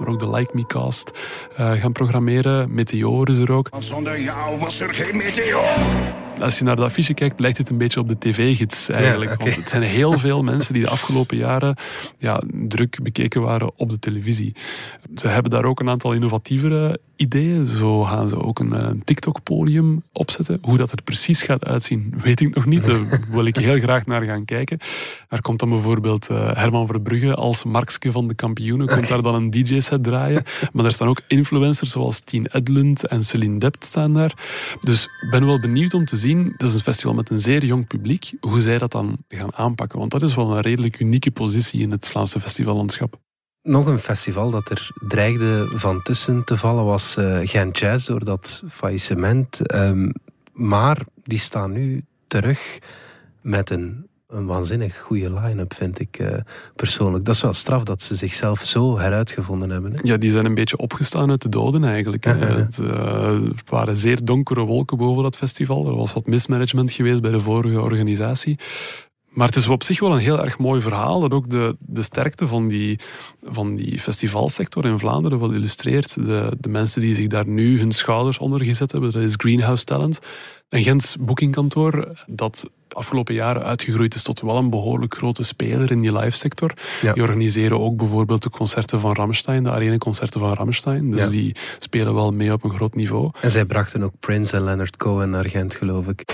Maar 0.00 0.08
ook 0.08 0.20
de 0.20 0.30
Like 0.30 0.50
Me 0.52 0.66
Cast 0.66 1.10
eh, 1.56 1.72
gaan 1.72 1.92
programmeren. 1.92 2.74
Meteor 2.74 3.28
is 3.28 3.38
er 3.38 3.52
ook. 3.52 3.68
Zonder 3.78 4.20
jou 4.20 4.58
was 4.58 4.80
er 4.80 4.94
geen 4.94 5.16
meteor. 5.16 6.29
Als 6.40 6.58
je 6.58 6.64
naar 6.64 6.76
de 6.76 6.82
affiche 6.82 7.14
kijkt, 7.14 7.40
lijkt 7.40 7.58
het 7.58 7.70
een 7.70 7.78
beetje 7.78 8.00
op 8.00 8.08
de 8.08 8.18
tv-gids 8.18 8.88
eigenlijk. 8.88 9.30
Ja. 9.30 9.36
Want 9.36 9.56
het 9.56 9.68
zijn 9.68 9.82
heel 9.82 10.18
veel 10.18 10.42
mensen 10.52 10.74
die 10.74 10.82
de 10.82 10.88
afgelopen 10.88 11.36
jaren 11.36 11.76
ja, 12.18 12.42
druk 12.68 12.98
bekeken 13.02 13.40
waren 13.40 13.72
op 13.76 13.90
de 13.90 13.98
televisie. 13.98 14.54
Ze 15.14 15.28
hebben 15.28 15.50
daar 15.50 15.64
ook 15.64 15.80
een 15.80 15.88
aantal 15.88 16.12
innovatievere 16.12 17.00
ideeën. 17.16 17.66
Zo 17.66 18.02
gaan 18.04 18.28
ze 18.28 18.42
ook 18.42 18.58
een, 18.58 18.72
eh, 18.72 18.88
TikTok-podium 19.04 20.02
opzetten. 20.12 20.58
Hoe 20.62 20.76
dat 20.76 20.92
er 20.92 21.02
precies 21.02 21.42
gaat 21.42 21.64
uitzien, 21.64 22.14
weet 22.24 22.40
ik 22.40 22.54
nog 22.54 22.66
niet. 22.66 22.84
Daar 22.84 23.20
wil 23.30 23.44
ik 23.44 23.56
heel 23.56 23.78
graag 23.78 24.06
naar 24.06 24.22
gaan 24.22 24.44
kijken. 24.44 24.78
Er 25.28 25.42
komt 25.42 25.58
dan 25.58 25.68
bijvoorbeeld 25.68 26.28
eh, 26.28 26.56
Herman 26.56 26.86
Verbrugge 26.86 27.34
als 27.34 27.64
Markske 27.64 28.12
van 28.12 28.28
de 28.28 28.34
kampioenen. 28.34 28.86
Komt 28.86 29.08
daar 29.08 29.22
dan 29.22 29.34
een 29.34 29.50
DJ-set 29.50 30.02
draaien. 30.02 30.42
Maar 30.72 30.84
er 30.84 30.92
staan 30.92 31.08
ook 31.08 31.20
influencers 31.28 31.90
zoals 31.90 32.20
Tien 32.20 32.46
Edlund 32.52 33.06
en 33.06 33.24
Celine 33.24 33.58
Dept 33.58 33.84
staan 33.84 34.14
daar. 34.14 34.34
Dus 34.80 35.04
ik 35.04 35.30
ben 35.30 35.46
wel 35.46 35.60
benieuwd 35.60 35.94
om 35.94 36.04
te 36.04 36.16
zien. 36.16 36.29
Dat 36.36 36.68
is 36.68 36.74
een 36.74 36.80
festival 36.80 37.14
met 37.14 37.30
een 37.30 37.40
zeer 37.40 37.64
jong 37.64 37.86
publiek. 37.86 38.32
Hoe 38.40 38.60
zij 38.60 38.78
dat 38.78 38.92
dan 38.92 39.18
gaan 39.28 39.54
aanpakken. 39.54 39.98
Want 39.98 40.10
dat 40.10 40.22
is 40.22 40.34
wel 40.34 40.56
een 40.56 40.60
redelijk 40.60 41.00
unieke 41.00 41.30
positie 41.30 41.80
in 41.80 41.90
het 41.90 42.06
Vlaamse 42.06 42.40
festivallandschap. 42.40 43.18
Nog 43.62 43.86
een 43.86 43.98
festival 43.98 44.50
dat 44.50 44.70
er 44.70 44.90
dreigde 45.08 45.66
van 45.74 46.02
tussen 46.02 46.44
te 46.44 46.56
vallen 46.56 46.84
was 46.84 47.16
eh, 47.16 47.38
Gent 47.42 47.78
Jazz 47.78 48.06
door 48.06 48.24
dat 48.24 48.62
faillissement. 48.68 49.66
Ehm, 49.66 50.10
maar 50.52 51.04
die 51.24 51.38
staan 51.38 51.72
nu 51.72 52.04
terug 52.26 52.78
met 53.40 53.70
een, 53.70 54.08
een 54.30 54.46
waanzinnig 54.46 54.98
goede 54.98 55.40
line-up, 55.40 55.74
vind 55.74 56.00
ik 56.00 56.18
eh, 56.18 56.38
persoonlijk. 56.76 57.24
Dat 57.24 57.34
is 57.34 57.40
wel 57.40 57.52
straf 57.52 57.82
dat 57.82 58.02
ze 58.02 58.14
zichzelf 58.14 58.64
zo 58.64 58.98
heruitgevonden 58.98 59.70
hebben. 59.70 59.92
Hè? 59.92 59.98
Ja, 60.02 60.16
die 60.16 60.30
zijn 60.30 60.44
een 60.44 60.54
beetje 60.54 60.76
opgestaan 60.76 61.30
uit 61.30 61.42
de 61.42 61.48
doden 61.48 61.84
eigenlijk. 61.84 62.24
Ja, 62.24 62.34
ja, 62.34 62.48
ja. 62.48 62.54
Het, 62.54 62.78
eh, 62.78 62.86
er 62.86 63.52
waren 63.66 63.96
zeer 63.96 64.24
donkere 64.24 64.64
wolken 64.64 64.96
boven 64.96 65.22
dat 65.22 65.36
festival. 65.36 65.86
Er 65.86 65.96
was 65.96 66.12
wat 66.12 66.26
mismanagement 66.26 66.92
geweest 66.92 67.20
bij 67.20 67.30
de 67.30 67.40
vorige 67.40 67.80
organisatie. 67.80 68.58
Maar 69.30 69.46
het 69.46 69.56
is 69.56 69.68
op 69.68 69.82
zich 69.82 70.00
wel 70.00 70.12
een 70.12 70.18
heel 70.18 70.44
erg 70.44 70.58
mooi 70.58 70.80
verhaal 70.80 71.20
dat 71.20 71.32
ook 71.32 71.50
de, 71.50 71.76
de 71.78 72.02
sterkte 72.02 72.46
van 72.46 72.68
die, 72.68 72.98
van 73.42 73.74
die 73.74 73.98
festivalsector 73.98 74.84
in 74.84 74.98
Vlaanderen 74.98 75.38
wel 75.38 75.52
illustreert. 75.52 76.14
De, 76.14 76.56
de 76.58 76.68
mensen 76.68 77.00
die 77.00 77.14
zich 77.14 77.26
daar 77.26 77.46
nu 77.46 77.78
hun 77.78 77.92
schouders 77.92 78.38
onder 78.38 78.64
gezet 78.64 78.92
hebben, 78.92 79.12
dat 79.12 79.22
is 79.22 79.34
Greenhouse 79.36 79.84
Talent. 79.84 80.18
Een 80.70 80.82
Gents 80.82 81.16
boekingkantoor 81.20 82.08
dat 82.26 82.68
de 82.88 82.94
afgelopen 82.94 83.34
jaren 83.34 83.62
uitgegroeid 83.64 84.14
is 84.14 84.22
tot 84.22 84.40
wel 84.40 84.56
een 84.56 84.70
behoorlijk 84.70 85.14
grote 85.14 85.42
speler 85.42 85.90
in 85.90 86.00
die 86.00 86.16
live-sector. 86.18 86.72
Ja. 87.02 87.12
Die 87.12 87.22
organiseren 87.22 87.80
ook 87.80 87.96
bijvoorbeeld 87.96 88.42
de 88.42 88.50
concerten 88.50 89.00
van 89.00 89.12
Rammstein, 89.14 89.64
de 89.64 89.70
areneconcerten 89.70 90.40
van 90.40 90.52
Rammstein. 90.52 91.10
Dus 91.10 91.20
Ja. 91.20 91.28
die 91.28 91.56
spelen 91.78 92.14
wel 92.14 92.32
mee 92.32 92.52
op 92.52 92.64
een 92.64 92.74
groot 92.74 92.94
niveau. 92.94 93.30
En 93.40 93.50
zij 93.50 93.64
brachten 93.64 94.02
ook 94.02 94.12
Prince 94.20 94.56
en 94.56 94.64
Leonard 94.64 94.96
Cohen 94.96 95.30
naar 95.30 95.48
Gent, 95.48 95.74
geloof 95.74 96.06
ik. 96.08 96.24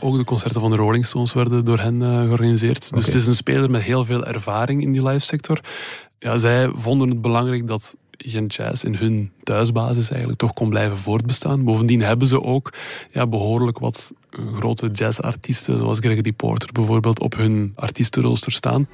Ook 0.00 0.16
de 0.16 0.24
concerten 0.24 0.60
van 0.60 0.70
de 0.70 0.76
Rolling 0.76 1.06
Stones 1.06 1.32
werden 1.32 1.64
door 1.64 1.78
hen 1.78 2.02
eh, 2.02 2.08
georganiseerd. 2.22 2.94
Dus 2.94 3.06
het 3.06 3.14
is 3.14 3.26
een 3.26 3.34
speler 3.34 3.70
met 3.70 3.82
heel 3.82 4.04
veel 4.04 4.24
ervaring 4.26 4.82
in 4.82 4.92
die 4.92 5.06
live-sector. 5.06 5.60
Ja, 6.18 6.38
zij 6.38 6.70
vonden 6.74 7.08
het 7.08 7.20
belangrijk 7.22 7.66
dat 7.66 7.96
Gent 8.26 8.54
Jazz 8.54 8.84
in 8.84 8.94
hun 8.94 9.32
thuisbasis 9.42 10.10
eigenlijk 10.10 10.40
toch 10.40 10.52
kon 10.52 10.68
blijven 10.68 10.96
voortbestaan. 10.96 11.64
Bovendien 11.64 12.02
hebben 12.02 12.26
ze 12.26 12.42
ook 12.42 12.72
ja, 13.10 13.26
behoorlijk 13.26 13.78
wat 13.78 14.12
eh, 14.30 14.54
grote 14.54 14.90
jazzartiesten, 14.92 15.78
zoals 15.78 15.98
Gregory 15.98 16.32
Porter 16.32 16.72
bijvoorbeeld, 16.72 17.20
op 17.20 17.36
hun 17.36 17.72
artiestenrooster 17.74 18.52
staan. 18.52 18.88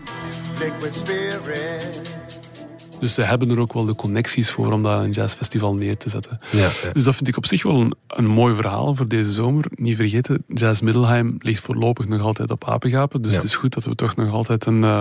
Dus 3.01 3.15
ze 3.15 3.23
hebben 3.23 3.51
er 3.51 3.59
ook 3.61 3.73
wel 3.73 3.85
de 3.85 3.95
connecties 3.95 4.51
voor 4.51 4.73
om 4.73 4.83
daar 4.83 4.99
een 5.03 5.11
jazzfestival 5.11 5.75
neer 5.75 5.97
te 5.97 6.09
zetten. 6.09 6.41
Ja, 6.51 6.59
ja. 6.59 6.93
Dus 6.93 7.05
dat 7.05 7.15
vind 7.15 7.29
ik 7.29 7.37
op 7.37 7.47
zich 7.47 7.63
wel 7.63 7.81
een, 7.81 7.95
een 8.07 8.27
mooi 8.27 8.55
verhaal 8.55 8.95
voor 8.95 9.09
deze 9.09 9.33
zomer. 9.33 9.65
Niet 9.75 9.97
vergeten, 9.97 10.45
Jazz 10.49 10.81
Middelheim 10.81 11.37
ligt 11.39 11.61
voorlopig 11.63 12.09
nog 12.09 12.21
altijd 12.23 12.51
op 12.51 12.69
apengapen. 12.69 13.23
Dus 13.23 13.31
Ja. 13.31 13.37
het 13.37 13.47
is 13.47 13.57
goed 13.57 13.75
dat 13.75 13.85
we 13.85 13.95
toch 13.95 14.17
nog 14.17 14.33
altijd 14.33 14.67
een, 14.67 14.85
eh, 14.85 15.01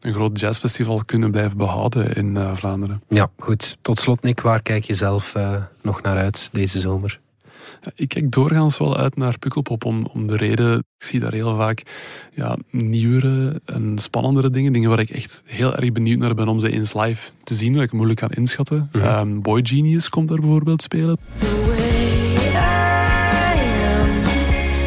een 0.00 0.12
groot 0.14 0.40
jazzfestival 0.40 1.02
kunnen 1.06 1.30
blijven 1.30 1.56
behouden 1.56 2.14
in 2.14 2.36
eh, 2.36 2.50
Vlaanderen. 2.54 3.02
Ja, 3.08 3.30
goed. 3.38 3.76
Tot 3.82 3.98
slot, 4.00 4.22
Nick, 4.22 4.40
waar 4.40 4.62
kijk 4.62 4.84
je 4.84 4.94
zelf 4.94 5.34
eh, 5.34 5.54
nog 5.82 6.02
naar 6.02 6.16
uit 6.16 6.48
deze 6.52 6.80
zomer? 6.80 7.20
Ik 7.94 8.08
kijk 8.08 8.30
doorgaans 8.30 8.78
wel 8.78 8.96
uit 8.96 9.16
naar 9.16 9.38
Pukkelpop 9.38 9.84
om, 9.84 10.06
om 10.12 10.26
de 10.26 10.36
reden. 10.36 10.78
Ik 10.78 11.06
zie 11.06 11.20
daar 11.20 11.32
heel 11.32 11.56
vaak 11.56 11.82
ja, 12.34 12.56
nieuwere 12.70 13.60
en 13.64 13.98
spannendere 13.98 14.50
dingen. 14.50 14.72
Dingen 14.72 14.90
waar 14.90 15.00
ik 15.00 15.10
echt 15.10 15.42
heel 15.44 15.76
erg 15.76 15.92
benieuwd 15.92 16.18
naar 16.18 16.34
ben 16.34 16.48
om 16.48 16.60
ze 16.60 16.70
eens 16.70 16.94
live 16.94 17.30
te 17.44 17.54
zien. 17.54 17.74
Wat 17.74 17.82
ik 17.82 17.92
moeilijk 17.92 18.20
kan 18.20 18.30
inschatten. 18.30 18.88
Ehm, 18.92 19.40
Boy 19.40 19.60
Genius 19.64 20.08
komt 20.08 20.28
daar 20.28 20.40
bijvoorbeeld 20.40 20.82
spelen. 20.82 21.18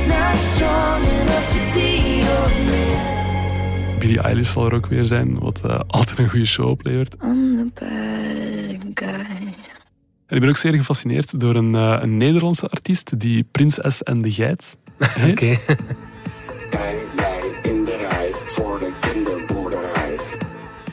Not 0.07 0.35
strong 0.53 1.03
enough 1.21 1.47
to 1.49 1.73
be 1.73 2.21
your 2.23 2.49
man. 2.65 3.99
Billie 3.99 4.19
Eilish 4.19 4.51
zal 4.51 4.65
er 4.65 4.73
ook 4.73 4.85
weer 4.85 5.05
zijn, 5.05 5.39
wat 5.39 5.61
eh, 5.65 5.79
altijd 5.87 6.17
een 6.17 6.29
goede 6.29 6.45
show 6.45 6.69
oplevert. 6.69 7.15
I'm 7.23 7.71
the. 7.73 8.08
En 10.29 10.35
ik 10.35 10.41
ben 10.41 10.49
ook 10.49 10.57
zeer 10.57 10.73
gefascineerd 10.73 11.39
door 11.39 11.55
een, 11.55 11.75
eh, 11.75 11.97
een 12.01 12.17
Nederlandse 12.17 12.67
artiest 12.69 13.19
die 13.19 13.43
Prinses 13.51 14.03
en 14.03 14.21
de 14.21 14.31
Geit 14.31 14.77
heet. 14.97 15.31
Oké. 15.31 15.57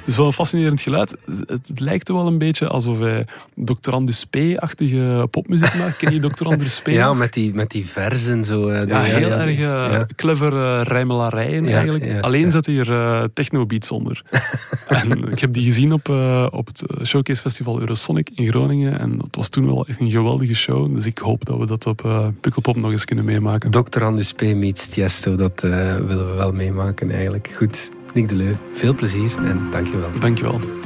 is 0.06 0.16
wel 0.16 0.26
een 0.26 0.32
fascinerend 0.32 0.80
geluid. 0.80 1.16
Het, 1.46 1.48
het 1.68 1.80
lijkt 1.80 2.08
er 2.08 2.14
wel 2.14 2.26
een 2.26 2.38
beetje 2.38 2.68
alsof 2.68 2.98
hij 2.98 3.24
Dr. 3.54 3.90
Andus 3.90 4.24
P-achtige 4.24 5.28
popmuziek 5.30 5.74
maakt. 5.74 5.96
Ken 5.96 6.14
je 6.14 6.20
Dr. 6.20 6.46
Andus 6.46 6.80
P? 6.80 6.86
Ja, 6.88 7.14
met 7.14 7.32
die, 7.32 7.54
met 7.54 7.70
die 7.70 7.86
verzen 7.86 8.44
zo. 8.44 8.68
eh, 8.68 8.88
Ja, 8.88 9.02
die- 9.04 9.12
heel 9.12 9.30
erg 9.30 9.50
eh, 9.50 9.58
Ja. 9.58 10.06
clever 10.16 10.52
eh, 10.56 10.80
rijmelarijen 10.84 11.66
eigenlijk. 11.66 12.04
Alleen 12.20 12.50
zet 12.50 12.66
hij 12.66 12.78
er 12.78 12.92
eh, 12.92 13.24
techno-beats 13.34 13.90
onder. 13.90 14.22
en 14.88 15.30
ik 15.32 15.38
heb 15.38 15.52
die 15.52 15.64
gezien 15.64 15.92
op, 15.92 16.08
eh, 16.08 16.46
op 16.50 16.66
het 16.66 16.82
Showcase 17.06 17.40
Festival 17.40 17.80
Eurosonic 17.80 18.30
in 18.34 18.46
Groningen. 18.48 18.98
En 18.98 19.18
het 19.22 19.36
was 19.36 19.48
toen 19.48 19.66
wel 19.66 19.86
echt 19.86 20.00
een 20.00 20.10
geweldige 20.10 20.54
show. 20.54 20.94
Dus 20.94 21.06
ik 21.06 21.18
hoop 21.18 21.44
dat 21.44 21.58
we 21.58 21.66
dat 21.66 21.86
op 21.86 22.04
eh 22.04 22.26
Pukkelpop 22.40 22.76
nog 22.76 22.90
eens 22.90 23.04
kunnen 23.04 23.24
meemaken. 23.24 23.70
Dr. 23.70 24.04
Andus 24.04 24.32
P. 24.32 24.40
meets 24.42 24.86
Tiesto, 24.86 25.34
dat 25.36 25.62
eh, 25.62 25.70
willen 25.96 26.30
we 26.30 26.34
wel 26.36 26.52
meemaken 26.52 27.10
eigenlijk. 27.10 27.50
Goed, 27.56 27.90
Nick 28.16 28.28
de 28.28 28.36
Leu, 28.36 28.54
veel 28.72 28.94
plezier 28.94 29.34
en 29.44 29.70
dankjewel. 29.70 30.10
Dankjewel. 30.20 30.85